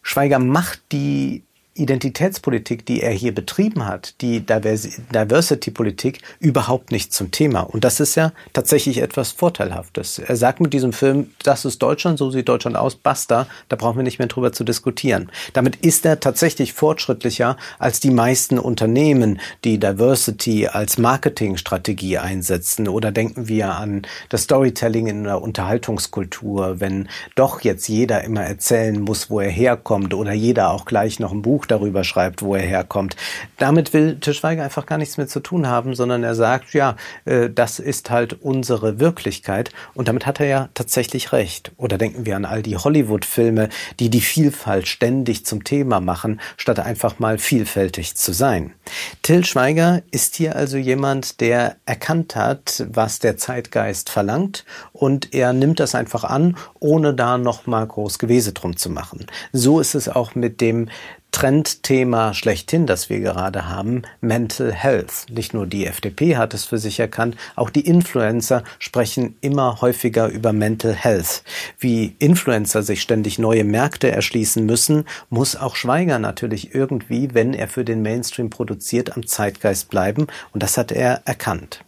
Schweiger 0.02 0.40
macht 0.40 0.82
die 0.92 1.44
Identitätspolitik, 1.76 2.86
die 2.86 3.02
er 3.02 3.12
hier 3.12 3.34
betrieben 3.34 3.86
hat, 3.86 4.22
die 4.22 4.46
Diversity-Politik, 4.46 6.20
überhaupt 6.40 6.92
nicht 6.92 7.14
zum 7.14 7.32
Thema. 7.32 7.62
Und 7.62 7.84
das 7.84 8.00
ist 8.00 8.16
ja 8.16 8.32
tatsächlich 8.54 9.00
etwas 9.00 9.32
Vorteilhaftes. 9.32 10.20
Er 10.20 10.36
sagt 10.36 10.60
mit 10.60 10.74
diesem 10.74 10.94
Film, 10.94 11.32
das 11.44 11.66
ist 11.66 11.82
Deutschland, 11.82 12.20
so 12.20 12.30
sieht 12.30 12.48
Deutschland 12.48 12.78
aus, 12.78 12.96
basta, 12.96 13.48
da 13.70 13.76
brauchen 13.76 13.98
wir 13.98 14.04
nicht 14.04 14.20
mehr 14.20 14.28
drüber 14.28 14.54
zu 14.54 14.64
diskutieren. 14.64 15.32
Damit 15.54 15.78
ist 15.78 16.06
er 16.06 16.20
tatsächlich 16.20 16.74
fortschrittlicher 16.74 17.58
als 17.80 18.00
die 18.00 18.12
meisten 18.12 18.60
Unternehmen, 18.60 19.40
die 19.64 19.80
Diversity 19.80 20.68
als 20.68 20.98
Marketingstrategie 21.00 22.20
einsetzen. 22.20 22.88
Oder 22.88 23.12
denken 23.12 23.48
wir 23.48 23.76
an 23.76 24.04
das 24.30 24.44
Storytelling 24.44 25.08
in 25.08 25.24
der 25.24 25.42
Unterhaltungskultur, 25.42 26.80
wenn 26.80 27.10
doch 27.36 27.62
jetzt 27.62 27.88
jeder 27.88 28.24
immer 28.24 28.44
erzählen 28.44 29.00
muss, 29.02 29.30
wo 29.30 29.40
er 29.40 29.50
herkommt 29.50 30.14
oder 30.14 30.34
jeder 30.34 30.70
auch 30.70 30.86
gleich 30.86 31.20
noch 31.20 31.32
ein 31.32 31.42
Buch 31.42 31.63
Buch 31.64 31.68
darüber 31.68 32.04
schreibt, 32.04 32.42
wo 32.42 32.56
er 32.56 32.62
herkommt. 32.62 33.16
Damit 33.58 33.94
will 33.94 34.20
Tischweiger 34.20 34.64
einfach 34.64 34.86
gar 34.86 34.98
nichts 34.98 35.18
mehr 35.18 35.28
zu 35.28 35.40
tun 35.40 35.68
haben, 35.68 35.96
sondern 35.96 36.24
er 36.24 36.36
sagt, 36.36 36.74
ja, 36.74 36.98
äh, 37.26 37.50
das 37.50 37.80
ist 37.80 38.10
halt 38.10 38.34
unsere 38.42 39.00
Wirklichkeit 39.00 39.72
und 39.94 40.08
damit 40.08 40.26
hat 40.26 40.40
er 40.40 40.48
ja 40.48 40.70
tatsächlich 40.74 41.32
recht. 41.32 41.72
Oder 41.78 41.98
denken 41.98 42.26
wir 42.26 42.36
an 42.36 42.46
all 42.46 42.62
die 42.62 42.76
Hollywood-Filme, 42.76 43.70
die 44.00 44.10
die 44.10 44.22
Vielfalt 44.22 44.88
ständig 44.88 45.46
zum 45.46 45.64
Thema 45.64 46.02
machen, 46.02 46.42
statt 46.58 46.80
einfach 46.80 47.20
mal 47.20 47.38
vielfältig 47.38 48.16
zu 48.16 48.34
sein. 48.34 48.74
Till 49.22 49.46
Schweiger 49.46 50.02
ist 50.12 50.36
hier 50.36 50.56
also 50.56 50.78
jemand, 50.78 51.40
der 51.40 51.78
erkannt 51.86 52.36
hat, 52.36 52.86
was 52.90 53.20
der 53.20 53.38
Zeitgeist 53.38 54.10
verlangt 54.10 54.66
und 54.92 55.34
er 55.34 55.54
nimmt 55.54 55.80
das 55.80 55.96
einfach 55.96 56.26
an, 56.26 56.58
ohne 56.80 57.14
da 57.14 57.38
nochmal 57.38 57.88
groß 57.88 58.20
Gewese 58.20 58.52
drum 58.52 58.76
zu 58.76 58.90
machen. 58.90 59.28
So 59.54 59.80
ist 59.80 59.96
es 59.96 60.10
auch 60.10 60.36
mit 60.36 60.60
dem 60.60 60.90
Trendthema 61.34 62.36
schlechthin, 62.36 62.86
das 62.86 63.10
wir 63.10 63.20
gerade 63.20 63.68
haben, 63.68 64.04
Mental 64.22 64.72
Health. 64.72 65.26
Nicht 65.32 65.54
nur 65.54 65.66
die 65.66 65.88
FDP 65.88 66.38
hat 66.38 66.54
es 66.54 66.64
für 66.64 66.78
sich 66.78 67.00
erkannt, 67.00 67.36
auch 67.56 67.72
die 67.72 67.86
Influencer 67.86 68.64
sprechen 68.78 69.36
immer 69.42 69.82
häufiger 69.82 70.28
über 70.28 70.54
Mental 70.54 70.94
Health. 70.94 71.44
Wie 71.80 72.16
Influencer 72.20 72.84
sich 72.84 73.02
ständig 73.02 73.40
neue 73.40 73.64
Märkte 73.64 74.12
erschließen 74.12 74.64
müssen, 74.64 75.06
muss 75.30 75.56
auch 75.56 75.76
Schweiger 75.76 76.20
natürlich 76.20 76.76
irgendwie, 76.76 77.34
wenn 77.34 77.56
er 77.56 77.68
für 77.68 77.84
den 77.84 78.04
Mainstream 78.04 78.52
produziert, 78.52 79.18
am 79.18 79.26
Zeitgeist 79.26 79.90
bleiben. 79.90 80.28
Und 80.54 80.62
das 80.62 80.78
hat 80.78 80.92
er 80.92 81.24
erkannt. 81.26 81.84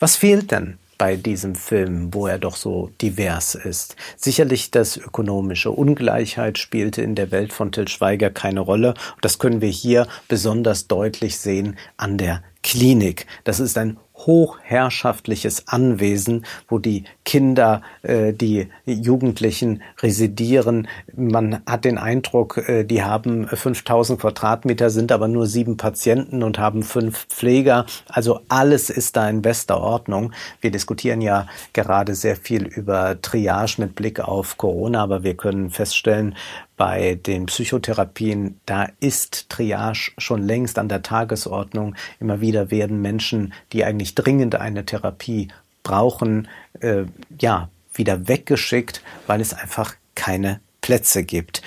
Was 0.00 0.16
fehlt 0.16 0.50
denn 0.50 0.76
bei 0.98 1.16
diesem 1.16 1.54
Film, 1.54 2.12
wo 2.12 2.26
er 2.26 2.38
doch 2.38 2.56
so 2.56 2.90
divers 3.00 3.54
ist. 3.54 3.96
Sicherlich 4.16 4.72
das 4.72 4.96
ökonomische 4.96 5.70
Ungleichheit 5.70 6.58
spielte 6.58 7.02
in 7.02 7.14
der 7.14 7.30
Welt 7.30 7.52
von 7.52 7.72
Till 7.72 7.88
Schweiger 7.88 8.30
keine 8.30 8.60
Rolle. 8.60 8.94
Das 9.20 9.38
können 9.38 9.60
wir 9.60 9.70
hier 9.70 10.08
besonders 10.26 10.88
deutlich 10.88 11.38
sehen 11.38 11.78
an 11.96 12.18
der 12.18 12.42
Klinik. 12.62 13.26
Das 13.44 13.60
ist 13.60 13.78
ein 13.78 13.96
hochherrschaftliches 14.28 15.68
Anwesen, 15.68 16.44
wo 16.68 16.78
die 16.78 17.04
Kinder, 17.24 17.80
äh, 18.02 18.34
die 18.34 18.68
Jugendlichen 18.84 19.82
residieren. 20.02 20.86
Man 21.16 21.62
hat 21.64 21.86
den 21.86 21.96
Eindruck, 21.96 22.58
äh, 22.68 22.84
die 22.84 23.02
haben 23.02 23.48
5000 23.48 24.20
Quadratmeter, 24.20 24.90
sind 24.90 25.12
aber 25.12 25.28
nur 25.28 25.46
sieben 25.46 25.78
Patienten 25.78 26.42
und 26.42 26.58
haben 26.58 26.82
fünf 26.82 27.26
Pfleger. 27.28 27.86
Also 28.06 28.40
alles 28.48 28.90
ist 28.90 29.16
da 29.16 29.30
in 29.30 29.40
bester 29.40 29.80
Ordnung. 29.80 30.32
Wir 30.60 30.70
diskutieren 30.70 31.22
ja 31.22 31.46
gerade 31.72 32.14
sehr 32.14 32.36
viel 32.36 32.66
über 32.66 33.20
Triage 33.22 33.76
mit 33.78 33.94
Blick 33.94 34.20
auf 34.20 34.58
Corona, 34.58 35.02
aber 35.02 35.22
wir 35.22 35.38
können 35.38 35.70
feststellen, 35.70 36.36
bei 36.78 37.16
den 37.16 37.46
Psychotherapien, 37.46 38.58
da 38.64 38.88
ist 39.00 39.50
Triage 39.50 40.12
schon 40.16 40.42
längst 40.42 40.78
an 40.78 40.88
der 40.88 41.02
Tagesordnung. 41.02 41.94
Immer 42.20 42.40
wieder 42.40 42.70
werden 42.70 43.02
Menschen, 43.02 43.52
die 43.74 43.84
eigentlich 43.84 44.14
dringend 44.14 44.54
eine 44.54 44.86
Therapie 44.86 45.48
brauchen, 45.82 46.48
äh, 46.80 47.04
ja, 47.38 47.68
wieder 47.92 48.28
weggeschickt, 48.28 49.02
weil 49.26 49.40
es 49.42 49.52
einfach 49.52 49.96
keine 50.14 50.60
Plätze 50.80 51.24
gibt. 51.24 51.62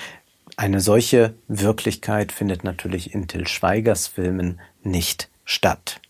Eine 0.56 0.80
solche 0.80 1.34
Wirklichkeit 1.46 2.32
findet 2.32 2.64
natürlich 2.64 3.14
in 3.14 3.28
Till 3.28 3.46
Schweigers 3.46 4.08
Filmen 4.08 4.60
nicht 4.82 5.28
statt. 5.44 6.00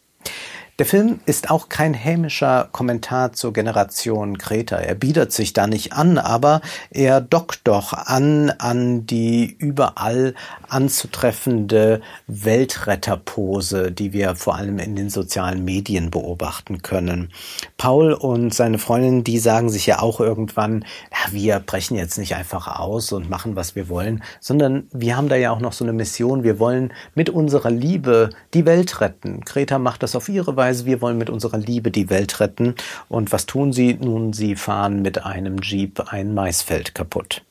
Der 0.79 0.87
Film 0.87 1.21
ist 1.27 1.51
auch 1.51 1.69
kein 1.69 1.93
hämischer 1.93 2.71
Kommentar 2.73 3.35
zur 3.35 3.53
Generation 3.53 4.39
Kreta. 4.39 4.77
Er 4.77 4.95
bietet 4.95 5.31
sich 5.31 5.53
da 5.53 5.67
nicht 5.67 5.93
an, 5.93 6.17
aber 6.17 6.63
er 6.91 7.21
dockt 7.21 7.61
doch 7.65 7.93
an 7.93 8.49
an 8.57 9.05
die 9.05 9.55
überall 9.59 10.35
anzutreffende 10.71 12.01
Weltretterpose, 12.27 13.93
die 13.93 14.15
wir 14.15 14.35
vor 14.35 14.57
allem 14.57 14.79
in 14.79 14.97
den 14.97 15.11
sozialen 15.11 15.63
Medien 15.63 16.11
beobachten 16.11 16.81
können. 16.81 17.31
Paul 17.77 18.15
und 18.15 18.55
seine 18.55 18.79
Freundin, 18.79 19.25
die 19.25 19.39
sagen 19.39 19.69
sich 19.69 19.85
ja 19.85 20.01
auch 20.01 20.21
irgendwann, 20.21 20.87
ja, 21.13 21.33
wir 21.33 21.59
brechen 21.61 21.99
jetzt 21.99 22.17
nicht 22.17 22.35
einfach 22.35 22.81
aus 22.81 23.13
und 23.13 23.29
machen, 23.29 23.57
was 23.57 23.77
wir 23.77 23.91
wollen, 23.91 24.23
sondern 24.41 24.89
wir 24.91 25.19
haben 25.19 25.29
da 25.29 25.37
ja 25.37 25.51
auch 25.51 25.61
noch 25.61 25.75
so 25.75 25.85
eine 25.85 25.93
Mission. 25.93 26.45
Wir 26.45 26.59
wollen 26.59 26.95
mit 27.15 27.29
unserer 27.29 27.71
Liebe 27.71 28.31
die 28.55 28.65
Welt 28.65 29.03
retten. 29.03 29.45
Kreta 29.45 29.79
macht 29.79 30.03
das 30.03 30.17
auf 30.17 30.31
ihre 30.31 30.57
Weise 30.57 30.62
Weise, 30.63 30.87
wir 30.87 31.01
wollen 31.01 31.19
mit 31.19 31.29
unserer 31.29 31.59
Liebe 31.59 31.91
die 31.91 32.09
Welt 32.09 32.39
retten. 32.39 32.77
Und 33.09 33.33
was 33.33 33.47
tun 33.47 33.73
sie? 33.73 33.95
Nun, 33.95 34.33
sie 34.33 34.55
fahren 34.55 35.03
mit 35.03 35.25
einem 35.25 35.59
Jeep 35.61 36.13
ein 36.13 36.35
Maisfeld 36.35 36.95
kaputt. 36.95 37.43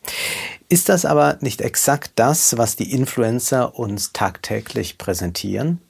Ist 0.70 0.88
das 0.88 1.04
aber 1.04 1.38
nicht 1.42 1.60
exakt 1.60 2.12
das, 2.16 2.58
was 2.58 2.78
die 2.78 2.94
Influencer 2.94 3.78
uns 3.78 4.14
tagtäglich 4.14 4.98
präsentieren? 4.98 5.82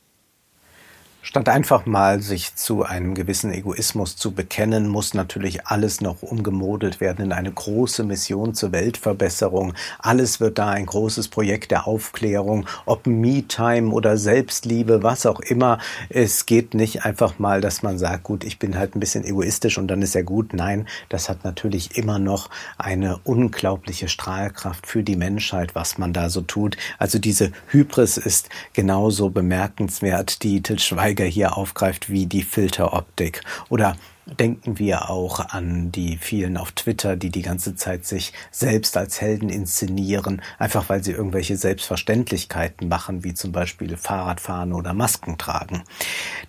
Statt 1.24 1.50
einfach 1.50 1.86
mal 1.86 2.20
sich 2.20 2.56
zu 2.56 2.82
einem 2.84 3.14
gewissen 3.14 3.54
Egoismus 3.54 4.16
zu 4.16 4.32
bekennen, 4.32 4.88
muss 4.88 5.14
natürlich 5.14 5.68
alles 5.68 6.02
noch 6.02 6.24
umgemodelt 6.24 7.00
werden 7.00 7.26
in 7.26 7.32
eine 7.32 7.52
große 7.52 8.04
Mission 8.04 8.56
zur 8.56 8.72
Weltverbesserung. 8.72 9.76
Alles 10.00 10.40
wird 10.40 10.58
da 10.58 10.70
ein 10.70 10.88
großes 10.88 11.28
Projekt 11.28 11.70
der 11.70 11.86
Aufklärung, 11.88 12.66
ob 12.88 13.06
Me-Time 13.06 13.92
oder 13.92 14.18
Selbstliebe, 14.18 15.04
was 15.04 15.28
auch 15.28 15.40
immer. 15.42 15.78
Es 16.10 16.48
geht 16.48 16.74
nicht 16.74 17.06
einfach 17.06 17.38
mal, 17.38 17.62
dass 17.62 17.84
man 17.84 18.00
sagt, 18.00 18.24
gut, 18.24 18.44
ich 18.44 18.58
bin 18.58 18.76
halt 18.76 18.96
ein 18.96 19.00
bisschen 19.00 19.24
egoistisch 19.24 19.78
und 19.78 19.90
dann 19.90 20.02
ist 20.02 20.16
er 20.16 20.24
gut. 20.24 20.56
Nein, 20.56 20.88
das 21.10 21.30
hat 21.30 21.44
natürlich 21.44 22.00
immer 22.00 22.18
noch 22.18 22.50
eine 22.80 23.20
unglaubliche 23.26 24.08
Strahlkraft 24.08 24.88
für 24.88 25.04
die 25.04 25.16
Menschheit, 25.16 25.76
was 25.76 26.00
man 26.00 26.14
da 26.14 26.32
so 26.32 26.42
tut. 26.42 26.78
Also 26.98 27.20
diese 27.20 27.52
Hybris 27.68 28.18
ist 28.18 28.50
genauso 28.74 29.30
bemerkenswert, 29.30 30.42
die 30.42 30.64
Til 30.64 30.80
Schweiger 30.80 31.11
Geiger 31.12 31.30
hier 31.30 31.58
aufgreift, 31.58 32.10
wie 32.10 32.26
die 32.26 32.44
Filteroptik. 32.44 33.44
Oder 33.70 33.98
denken 34.40 34.80
wir 34.80 35.10
auch 35.10 35.40
an 35.40 35.92
die 35.92 36.18
vielen 36.18 36.56
auf 36.56 36.72
Twitter, 36.72 37.16
die 37.18 37.32
die 37.32 37.42
ganze 37.42 37.76
Zeit 37.76 38.06
sich 38.06 38.32
selbst 38.50 38.96
als 38.96 39.20
Helden 39.20 39.50
inszenieren, 39.50 40.42
einfach 40.58 40.88
weil 40.90 41.04
sie 41.04 41.12
irgendwelche 41.12 41.58
Selbstverständlichkeiten 41.58 42.88
machen, 42.88 43.24
wie 43.24 43.34
zum 43.34 43.52
Beispiel 43.52 43.98
Fahrradfahren 43.98 44.74
oder 44.74 44.94
Masken 44.94 45.38
tragen. 45.38 45.84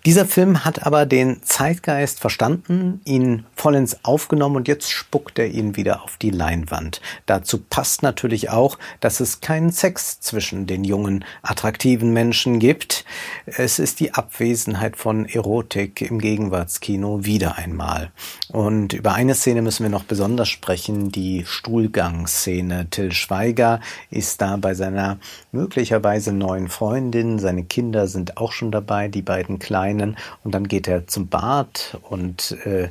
Dieser 0.05 0.25
Film 0.25 0.63
hat 0.63 0.85
aber 0.85 1.05
den 1.05 1.43
Zeitgeist 1.43 2.19
verstanden, 2.19 3.01
ihn 3.03 3.45
vollends 3.63 4.03
aufgenommen 4.03 4.57
und 4.57 4.67
jetzt 4.67 4.91
spuckt 4.91 5.39
er 5.39 5.47
ihn 5.47 5.77
wieder 5.77 6.03
auf 6.03 6.17
die 6.17 6.31
Leinwand. 6.31 6.99
Dazu 7.27 7.57
passt 7.57 8.03
natürlich 8.03 8.49
auch, 8.49 8.77
dass 8.99 9.21
es 9.21 9.39
keinen 9.39 9.71
Sex 9.71 10.19
zwischen 10.19 10.67
den 10.67 10.83
jungen, 10.83 11.23
attraktiven 11.43 12.11
Menschen 12.11 12.59
gibt. 12.59 13.05
Es 13.45 13.79
ist 13.79 14.01
die 14.01 14.13
Abwesenheit 14.13 14.97
von 14.97 15.25
Erotik 15.25 16.01
im 16.01 16.19
Gegenwartskino 16.19 17.23
wieder 17.23 17.57
einmal. 17.57 18.11
Und 18.49 18.91
über 18.91 19.13
eine 19.13 19.33
Szene 19.33 19.61
müssen 19.61 19.83
wir 19.83 19.89
noch 19.89 20.03
besonders 20.03 20.49
sprechen, 20.49 21.09
die 21.09 21.45
Stuhlgangsszene. 21.45 22.89
Till 22.89 23.13
Schweiger 23.13 23.79
ist 24.09 24.41
da 24.41 24.57
bei 24.57 24.73
seiner 24.73 25.19
möglicherweise 25.53 26.33
neuen 26.33 26.67
Freundin. 26.67 27.39
Seine 27.39 27.63
Kinder 27.63 28.07
sind 28.07 28.35
auch 28.35 28.51
schon 28.51 28.73
dabei, 28.73 29.07
die 29.07 29.21
beiden 29.21 29.57
Kleinen. 29.57 30.17
Und 30.43 30.53
dann 30.53 30.67
geht 30.67 30.89
er 30.89 31.07
zum 31.07 31.29
Bad 31.29 31.97
und 32.09 32.57
äh, 32.65 32.89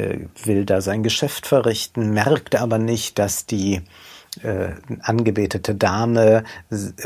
äh, 0.00 0.18
will 0.44 0.64
da 0.64 0.80
sein 0.80 1.02
Geschäft 1.02 1.46
verrichten, 1.46 2.12
merkt 2.12 2.56
aber 2.56 2.78
nicht, 2.78 3.18
dass 3.18 3.46
die 3.46 3.82
äh, 4.42 4.70
angebetete 5.00 5.74
Dame 5.74 6.44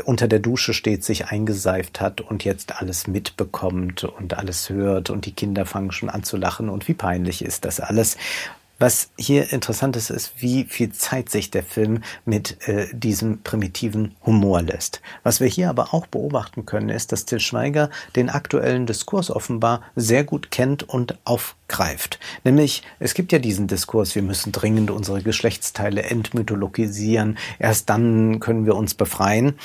unter 0.05 0.27
der 0.27 0.39
Dusche 0.39 0.73
steht, 0.73 1.03
sich 1.03 1.27
eingeseift 1.27 1.99
hat 1.99 2.21
und 2.21 2.45
jetzt 2.45 2.79
alles 2.79 3.07
mitbekommt 3.07 4.03
und 4.03 4.35
alles 4.37 4.69
hört 4.69 5.09
und 5.09 5.25
die 5.25 5.33
Kinder 5.33 5.65
fangen 5.65 5.91
schon 5.91 6.09
an 6.09 6.23
zu 6.23 6.37
lachen 6.37 6.69
und 6.69 6.87
wie 6.87 6.93
peinlich 6.93 7.43
ist 7.43 7.65
das 7.65 7.79
alles. 7.79 8.17
Was 8.77 9.09
hier 9.17 9.53
interessant 9.53 9.95
ist, 9.95 10.09
ist, 10.09 10.33
wie 10.41 10.65
viel 10.65 10.91
Zeit 10.91 11.29
sich 11.29 11.49
der 11.49 11.63
Film 11.63 12.03
mit 12.25 12.67
äh, 12.67 12.87
diesem 12.91 13.41
primitiven 13.41 14.15
Humor 14.25 14.61
lässt. 14.61 15.01
Was 15.23 15.39
wir 15.39 15.47
hier 15.47 15.69
aber 15.69 15.93
auch 15.93 16.07
beobachten 16.07 16.65
können, 16.65 16.89
ist, 16.89 17.13
dass 17.13 17.23
Till 17.23 17.39
Schweiger 17.39 17.89
den 18.17 18.29
aktuellen 18.29 18.85
Diskurs 18.85 19.31
offenbar 19.31 19.81
sehr 19.95 20.25
gut 20.25 20.51
kennt 20.51 20.83
und 20.83 21.17
auf 21.23 21.55
greift. 21.67 22.19
Nämlich, 22.43 22.83
es 22.99 23.13
gibt 23.13 23.31
ja 23.31 23.39
diesen 23.39 23.67
Diskurs, 23.67 24.15
wir 24.15 24.21
müssen 24.21 24.51
dringend 24.51 24.91
unsere 24.91 25.21
Geschlechtsteile 25.21 26.03
entmythologisieren, 26.03 27.37
erst 27.59 27.89
dann 27.89 28.39
können 28.39 28.65
wir 28.65 28.75
uns 28.75 28.93
befreien. 28.93 29.55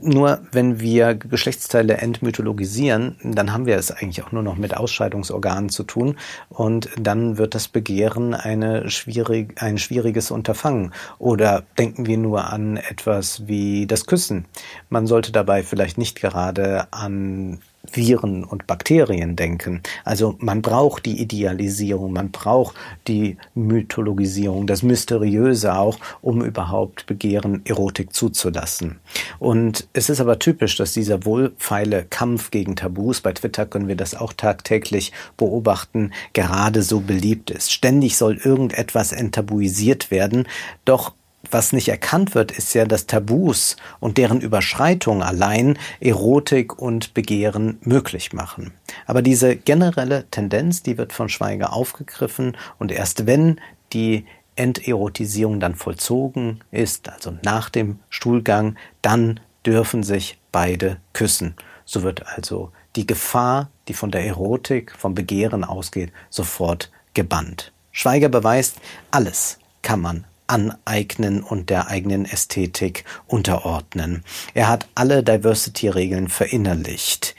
Nur 0.00 0.40
wenn 0.52 0.80
wir 0.80 1.14
Geschlechtsteile 1.14 1.96
entmythologisieren, 1.96 3.16
dann 3.22 3.52
haben 3.52 3.66
wir 3.66 3.76
es 3.76 3.90
eigentlich 3.90 4.22
auch 4.22 4.32
nur 4.32 4.42
noch 4.42 4.56
mit 4.56 4.76
Ausscheidungsorganen 4.76 5.68
zu 5.68 5.82
tun 5.82 6.16
und 6.48 6.88
dann 6.98 7.38
wird 7.38 7.54
das 7.54 7.68
Begehren 7.68 8.34
eine 8.34 8.88
schwierig, 8.90 9.60
ein 9.60 9.78
schwieriges 9.78 10.30
Unterfangen. 10.30 10.92
Oder 11.18 11.64
denken 11.78 12.06
wir 12.06 12.18
nur 12.18 12.52
an 12.52 12.76
etwas 12.76 13.46
wie 13.46 13.86
das 13.86 14.06
Küssen. 14.06 14.44
Man 14.90 15.06
sollte 15.06 15.32
dabei 15.32 15.62
vielleicht 15.62 15.98
nicht 15.98 16.20
gerade 16.20 16.86
an 16.92 17.60
Viren 17.90 18.44
und 18.44 18.66
Bakterien 18.66 19.34
denken. 19.34 19.82
Also 20.04 20.36
man 20.38 20.62
braucht 20.62 21.04
die 21.04 21.20
Idealisierung, 21.20 22.12
man 22.12 22.30
braucht 22.30 22.76
die 23.08 23.36
Mythologisierung, 23.54 24.66
das 24.66 24.82
Mysteriöse 24.82 25.74
auch, 25.74 25.98
um 26.20 26.42
überhaupt 26.44 27.06
Begehren, 27.06 27.62
Erotik 27.64 28.14
zuzulassen. 28.14 29.00
Und 29.38 29.88
es 29.92 30.08
ist 30.08 30.20
aber 30.20 30.38
typisch, 30.38 30.76
dass 30.76 30.92
dieser 30.92 31.24
wohlfeile 31.24 32.04
Kampf 32.04 32.50
gegen 32.50 32.76
Tabus, 32.76 33.20
bei 33.20 33.32
Twitter 33.32 33.66
können 33.66 33.88
wir 33.88 33.96
das 33.96 34.14
auch 34.14 34.32
tagtäglich 34.32 35.12
beobachten, 35.36 36.12
gerade 36.32 36.82
so 36.82 37.00
beliebt 37.00 37.50
ist. 37.50 37.72
Ständig 37.72 38.16
soll 38.16 38.36
irgendetwas 38.36 39.12
enttabuisiert 39.12 40.10
werden, 40.10 40.46
doch 40.84 41.14
was 41.52 41.72
nicht 41.72 41.88
erkannt 41.88 42.34
wird, 42.34 42.52
ist 42.52 42.74
ja, 42.74 42.84
dass 42.84 43.06
Tabus 43.06 43.76
und 44.00 44.18
deren 44.18 44.40
Überschreitung 44.40 45.22
allein 45.22 45.78
Erotik 46.00 46.78
und 46.78 47.14
Begehren 47.14 47.78
möglich 47.82 48.32
machen. 48.32 48.72
Aber 49.06 49.22
diese 49.22 49.56
generelle 49.56 50.24
Tendenz, 50.30 50.82
die 50.82 50.98
wird 50.98 51.12
von 51.12 51.28
Schweiger 51.28 51.72
aufgegriffen 51.72 52.56
und 52.78 52.90
erst 52.90 53.26
wenn 53.26 53.60
die 53.92 54.26
Enterotisierung 54.56 55.60
dann 55.60 55.74
vollzogen 55.74 56.60
ist, 56.70 57.08
also 57.08 57.34
nach 57.42 57.70
dem 57.70 58.00
Stuhlgang, 58.10 58.76
dann 59.00 59.40
dürfen 59.64 60.02
sich 60.02 60.38
beide 60.50 60.98
küssen. 61.12 61.54
So 61.84 62.02
wird 62.02 62.26
also 62.26 62.70
die 62.96 63.06
Gefahr, 63.06 63.70
die 63.88 63.94
von 63.94 64.10
der 64.10 64.26
Erotik, 64.26 64.94
vom 64.96 65.14
Begehren 65.14 65.64
ausgeht, 65.64 66.12
sofort 66.30 66.90
gebannt. 67.14 67.72
Schweiger 67.90 68.28
beweist, 68.28 68.76
alles 69.10 69.58
kann 69.82 70.00
man 70.00 70.24
aneignen 70.46 71.42
und 71.42 71.70
der 71.70 71.88
eigenen 71.88 72.24
Ästhetik 72.24 73.04
unterordnen. 73.26 74.24
Er 74.54 74.68
hat 74.68 74.86
alle 74.94 75.22
Diversity-Regeln 75.22 76.28
verinnerlicht. 76.28 77.34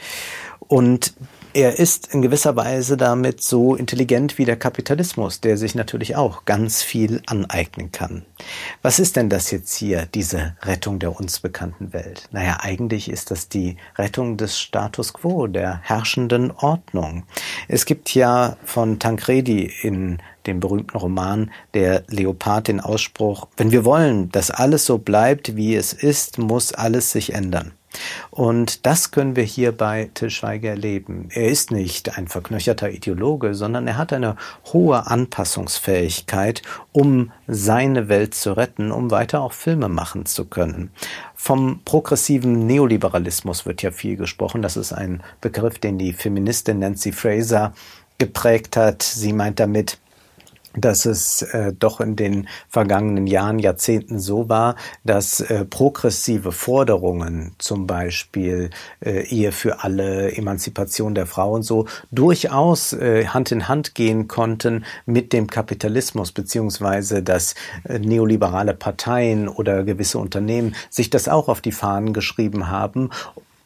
Und 0.59 1.13
er 1.53 1.77
ist 1.77 2.13
in 2.13 2.21
gewisser 2.21 2.55
Weise 2.55 2.97
damit 2.97 3.41
so 3.41 3.75
intelligent 3.75 4.37
wie 4.37 4.45
der 4.45 4.55
Kapitalismus, 4.55 5.39
der 5.39 5.57
sich 5.57 5.75
natürlich 5.75 6.15
auch 6.15 6.45
ganz 6.45 6.81
viel 6.81 7.21
aneignen 7.27 7.91
kann. 7.91 8.25
Was 8.81 8.99
ist 8.99 9.15
denn 9.15 9.29
das 9.29 9.51
jetzt 9.51 9.75
hier, 9.75 10.07
diese 10.13 10.55
Rettung 10.63 10.99
der 10.99 11.15
uns 11.17 11.39
bekannten 11.39 11.93
Welt? 11.93 12.27
Naja, 12.31 12.57
eigentlich 12.61 13.09
ist 13.09 13.29
das 13.29 13.49
die 13.49 13.77
Rettung 13.97 14.37
des 14.37 14.59
Status 14.59 15.13
quo, 15.13 15.47
der 15.47 15.79
herrschenden 15.83 16.51
Ordnung. 16.51 17.23
Es 17.67 17.85
gibt 17.85 18.13
ja 18.15 18.57
von 18.65 18.99
Tancredi 18.99 19.71
in 19.81 20.19
dem 20.47 20.59
berühmten 20.59 20.97
Roman 20.97 21.51
Der 21.73 22.03
Leopard 22.07 22.67
den 22.67 22.81
Ausspruch, 22.81 23.47
wenn 23.57 23.71
wir 23.71 23.85
wollen, 23.85 24.29
dass 24.31 24.51
alles 24.51 24.85
so 24.85 24.97
bleibt, 24.97 25.55
wie 25.55 25.75
es 25.75 25.93
ist, 25.93 26.37
muss 26.37 26.73
alles 26.73 27.11
sich 27.11 27.33
ändern. 27.33 27.73
Und 28.31 28.85
das 28.85 29.11
können 29.11 29.35
wir 29.35 29.43
hier 29.43 29.71
bei 29.71 30.09
Til 30.13 30.31
erleben. 30.43 31.29
Er 31.31 31.47
ist 31.47 31.71
nicht 31.71 32.17
ein 32.17 32.27
verknöcherter 32.27 32.89
Ideologe, 32.89 33.53
sondern 33.53 33.87
er 33.87 33.97
hat 33.97 34.13
eine 34.13 34.35
hohe 34.71 35.07
Anpassungsfähigkeit, 35.07 36.61
um 36.91 37.31
seine 37.47 38.09
Welt 38.09 38.33
zu 38.33 38.53
retten, 38.53 38.91
um 38.91 39.11
weiter 39.11 39.41
auch 39.41 39.53
Filme 39.53 39.89
machen 39.89 40.25
zu 40.25 40.45
können. 40.45 40.91
Vom 41.35 41.81
progressiven 41.85 42.65
Neoliberalismus 42.65 43.65
wird 43.65 43.81
ja 43.81 43.91
viel 43.91 44.15
gesprochen. 44.15 44.61
Das 44.61 44.77
ist 44.77 44.93
ein 44.93 45.21
Begriff, 45.41 45.79
den 45.79 45.97
die 45.97 46.13
Feministin 46.13 46.79
Nancy 46.79 47.11
Fraser 47.11 47.73
geprägt 48.17 48.77
hat. 48.77 49.03
Sie 49.03 49.33
meint 49.33 49.59
damit, 49.59 49.97
dass 50.75 51.05
es 51.05 51.41
äh, 51.41 51.73
doch 51.73 51.99
in 51.99 52.15
den 52.15 52.47
vergangenen 52.69 53.27
Jahren, 53.27 53.59
Jahrzehnten 53.59 54.19
so 54.19 54.49
war, 54.49 54.75
dass 55.03 55.39
äh, 55.39 55.65
progressive 55.65 56.51
Forderungen, 56.51 57.55
zum 57.57 57.87
Beispiel 57.87 58.69
äh, 59.01 59.25
Ehe 59.27 59.51
für 59.51 59.83
alle, 59.83 60.31
Emanzipation 60.33 61.15
der 61.15 61.25
Frau 61.25 61.53
und 61.53 61.63
so, 61.63 61.85
durchaus 62.11 62.93
äh, 62.93 63.27
Hand 63.27 63.51
in 63.51 63.67
Hand 63.67 63.95
gehen 63.95 64.27
konnten 64.27 64.85
mit 65.05 65.33
dem 65.33 65.47
Kapitalismus, 65.47 66.31
beziehungsweise 66.31 67.23
dass 67.23 67.55
äh, 67.83 67.99
neoliberale 67.99 68.73
Parteien 68.73 69.47
oder 69.47 69.83
gewisse 69.83 70.17
Unternehmen 70.17 70.75
sich 70.89 71.09
das 71.09 71.27
auch 71.27 71.47
auf 71.47 71.61
die 71.61 71.71
Fahnen 71.71 72.13
geschrieben 72.13 72.69
haben 72.69 73.09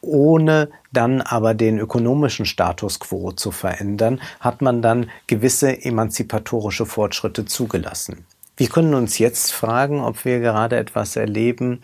ohne 0.00 0.70
dann 0.92 1.20
aber 1.20 1.54
den 1.54 1.78
ökonomischen 1.78 2.46
Status 2.46 3.00
quo 3.00 3.32
zu 3.32 3.50
verändern, 3.50 4.20
hat 4.40 4.62
man 4.62 4.82
dann 4.82 5.10
gewisse 5.26 5.84
emanzipatorische 5.84 6.86
Fortschritte 6.86 7.44
zugelassen. 7.44 8.24
Wir 8.58 8.68
können 8.68 8.94
uns 8.94 9.18
jetzt 9.18 9.52
fragen, 9.52 10.00
ob 10.00 10.24
wir 10.24 10.40
gerade 10.40 10.76
etwas 10.78 11.14
erleben, 11.14 11.80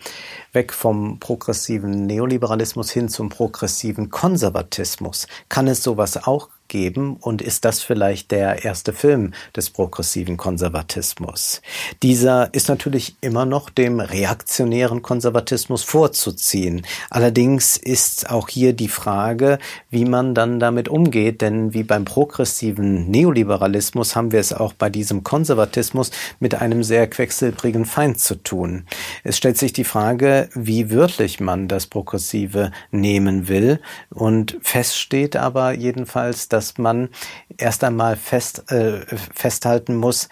weg 0.51 0.73
vom 0.73 1.19
progressiven 1.19 2.05
Neoliberalismus 2.05 2.91
hin 2.91 3.07
zum 3.07 3.29
progressiven 3.29 4.09
Konservatismus. 4.09 5.27
Kann 5.47 5.67
es 5.67 5.81
sowas 5.83 6.27
auch 6.27 6.49
geben 6.67 7.17
und 7.17 7.41
ist 7.41 7.65
das 7.65 7.81
vielleicht 7.81 8.31
der 8.31 8.65
erste 8.65 8.93
Film 8.93 9.33
des 9.55 9.69
progressiven 9.69 10.37
Konservatismus. 10.37 11.61
Dieser 12.03 12.53
ist 12.53 12.69
natürlich 12.69 13.15
immer 13.21 13.45
noch 13.45 13.69
dem 13.69 13.99
reaktionären 13.99 15.01
Konservatismus 15.01 15.83
vorzuziehen. 15.83 16.85
Allerdings 17.09 17.77
ist 17.77 18.29
auch 18.29 18.49
hier 18.49 18.73
die 18.73 18.87
Frage, 18.87 19.59
wie 19.89 20.05
man 20.05 20.33
dann 20.33 20.59
damit 20.59 20.89
umgeht, 20.89 21.41
denn 21.41 21.73
wie 21.73 21.83
beim 21.83 22.05
progressiven 22.05 23.09
Neoliberalismus 23.09 24.15
haben 24.15 24.31
wir 24.31 24.39
es 24.39 24.53
auch 24.53 24.73
bei 24.73 24.89
diesem 24.89 25.23
Konservatismus 25.23 26.11
mit 26.39 26.55
einem 26.55 26.83
sehr 26.83 27.07
quecksilbrigen 27.07 27.85
Feind 27.85 28.19
zu 28.19 28.35
tun. 28.35 28.85
Es 29.23 29.37
stellt 29.37 29.57
sich 29.57 29.73
die 29.73 29.83
Frage, 29.83 30.49
wie 30.55 30.91
wörtlich 30.91 31.39
man 31.39 31.67
das 31.67 31.87
Progressive 31.87 32.71
nehmen 32.91 33.47
will 33.47 33.79
und 34.09 34.57
fest 34.61 34.95
aber 35.35 35.73
jedenfalls, 35.73 36.47
dass 36.55 36.77
man 36.77 37.09
erst 37.57 37.83
einmal 37.83 38.15
fest, 38.15 38.71
äh, 38.71 39.05
festhalten 39.33 39.95
muss, 39.95 40.29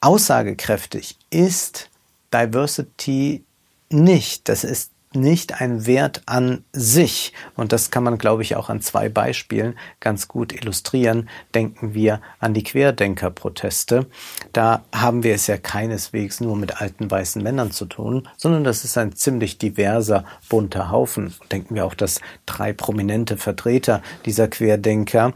aussagekräftig 0.00 1.18
ist 1.30 1.90
Diversity 2.32 3.44
nicht. 3.90 4.48
Das 4.48 4.64
ist 4.64 4.92
nicht 5.14 5.60
ein 5.60 5.86
Wert 5.86 6.22
an 6.26 6.64
sich. 6.72 7.32
Und 7.56 7.72
das 7.72 7.90
kann 7.90 8.04
man, 8.04 8.18
glaube 8.18 8.42
ich, 8.42 8.56
auch 8.56 8.68
an 8.68 8.80
zwei 8.80 9.08
Beispielen 9.08 9.76
ganz 10.00 10.28
gut 10.28 10.52
illustrieren. 10.52 11.28
Denken 11.54 11.94
wir 11.94 12.20
an 12.38 12.54
die 12.54 12.62
Querdenkerproteste. 12.62 14.06
Da 14.52 14.84
haben 14.94 15.22
wir 15.22 15.34
es 15.34 15.46
ja 15.46 15.56
keineswegs 15.56 16.40
nur 16.40 16.56
mit 16.56 16.80
alten 16.80 17.10
weißen 17.10 17.42
Männern 17.42 17.70
zu 17.70 17.86
tun, 17.86 18.28
sondern 18.36 18.64
das 18.64 18.84
ist 18.84 18.98
ein 18.98 19.14
ziemlich 19.14 19.58
diverser, 19.58 20.24
bunter 20.48 20.90
Haufen. 20.90 21.34
Denken 21.50 21.74
wir 21.74 21.84
auch, 21.86 21.94
dass 21.94 22.20
drei 22.46 22.72
prominente 22.72 23.36
Vertreter 23.36 24.02
dieser 24.26 24.48
Querdenker 24.48 25.32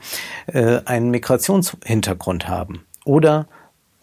äh, 0.47 0.81
einen 0.85 1.11
Migrationshintergrund 1.11 2.49
haben. 2.49 2.85
Oder 3.05 3.49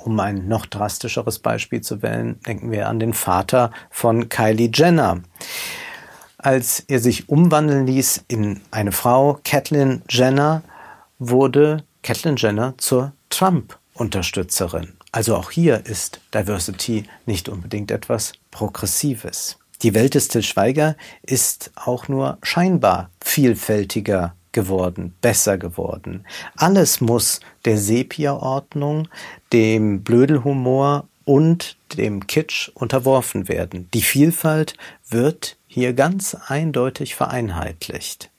um 0.06 0.20
ein 0.20 0.48
noch 0.48 0.66
drastischeres 0.66 1.40
Beispiel 1.40 1.82
zu 1.82 2.02
wählen, 2.02 2.40
denken 2.46 2.72
wir 2.72 2.88
an 2.88 3.00
den 3.00 3.14
Vater 3.14 3.72
von 3.90 4.30
Kylie 4.30 4.70
Jenner. 4.74 5.22
Als 6.38 6.80
er 6.82 7.00
sich 7.00 7.28
umwandeln 7.28 7.88
ließ 7.88 8.26
in 8.28 8.62
eine 8.70 8.92
Frau, 8.92 9.40
Caitlyn 9.44 10.04
Jenner, 10.08 10.62
wurde 11.18 11.84
Caitlyn 12.04 12.36
Jenner 12.36 12.76
zur 12.78 13.14
Trump-Unterstützerin. 13.30 14.94
Also 15.12 15.36
auch 15.36 15.50
hier 15.50 15.86
ist 15.86 16.20
Diversity 16.34 17.06
nicht 17.26 17.50
unbedingt 17.50 17.90
etwas 17.90 18.34
Progressives. 18.52 19.58
Die 19.82 19.94
Welt 19.94 20.14
des 20.14 20.28
Till 20.28 20.44
Schweiger 20.44 20.96
ist 21.24 21.72
auch 21.76 22.08
nur 22.08 22.38
scheinbar 22.44 23.10
vielfältiger 23.24 24.36
geworden, 24.56 25.14
besser 25.22 25.60
geworden. 25.60 26.26
Alles 26.56 27.02
muss 27.02 27.42
der 27.66 27.78
Sepia-Ordnung, 27.78 29.08
dem 29.54 30.02
Blödelhumor 30.02 31.08
und 31.26 31.78
dem 31.98 32.26
Kitsch 32.26 32.72
unterworfen 32.74 33.48
werden. 33.48 33.90
Die 33.94 34.02
Vielfalt 34.02 34.76
wird 35.08 35.58
hier 35.68 35.94
ganz 35.94 36.36
eindeutig 36.48 37.14
vereinheitlicht. 37.16 38.32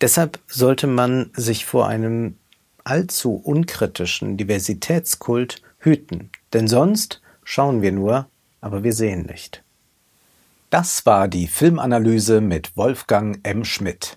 Deshalb 0.00 0.40
sollte 0.48 0.86
man 0.86 1.30
sich 1.34 1.66
vor 1.66 1.86
einem 1.86 2.36
allzu 2.82 3.34
unkritischen 3.34 4.36
Diversitätskult 4.36 5.62
hüten, 5.78 6.30
denn 6.52 6.66
sonst 6.66 7.20
schauen 7.44 7.82
wir 7.82 7.92
nur, 7.92 8.26
aber 8.60 8.82
wir 8.84 8.92
sehen 8.92 9.26
nicht. 9.26 9.62
Das 10.70 11.04
war 11.04 11.28
die 11.28 11.48
Filmanalyse 11.48 12.40
mit 12.40 12.76
Wolfgang 12.76 13.38
M. 13.42 13.64
Schmidt. 13.64 14.16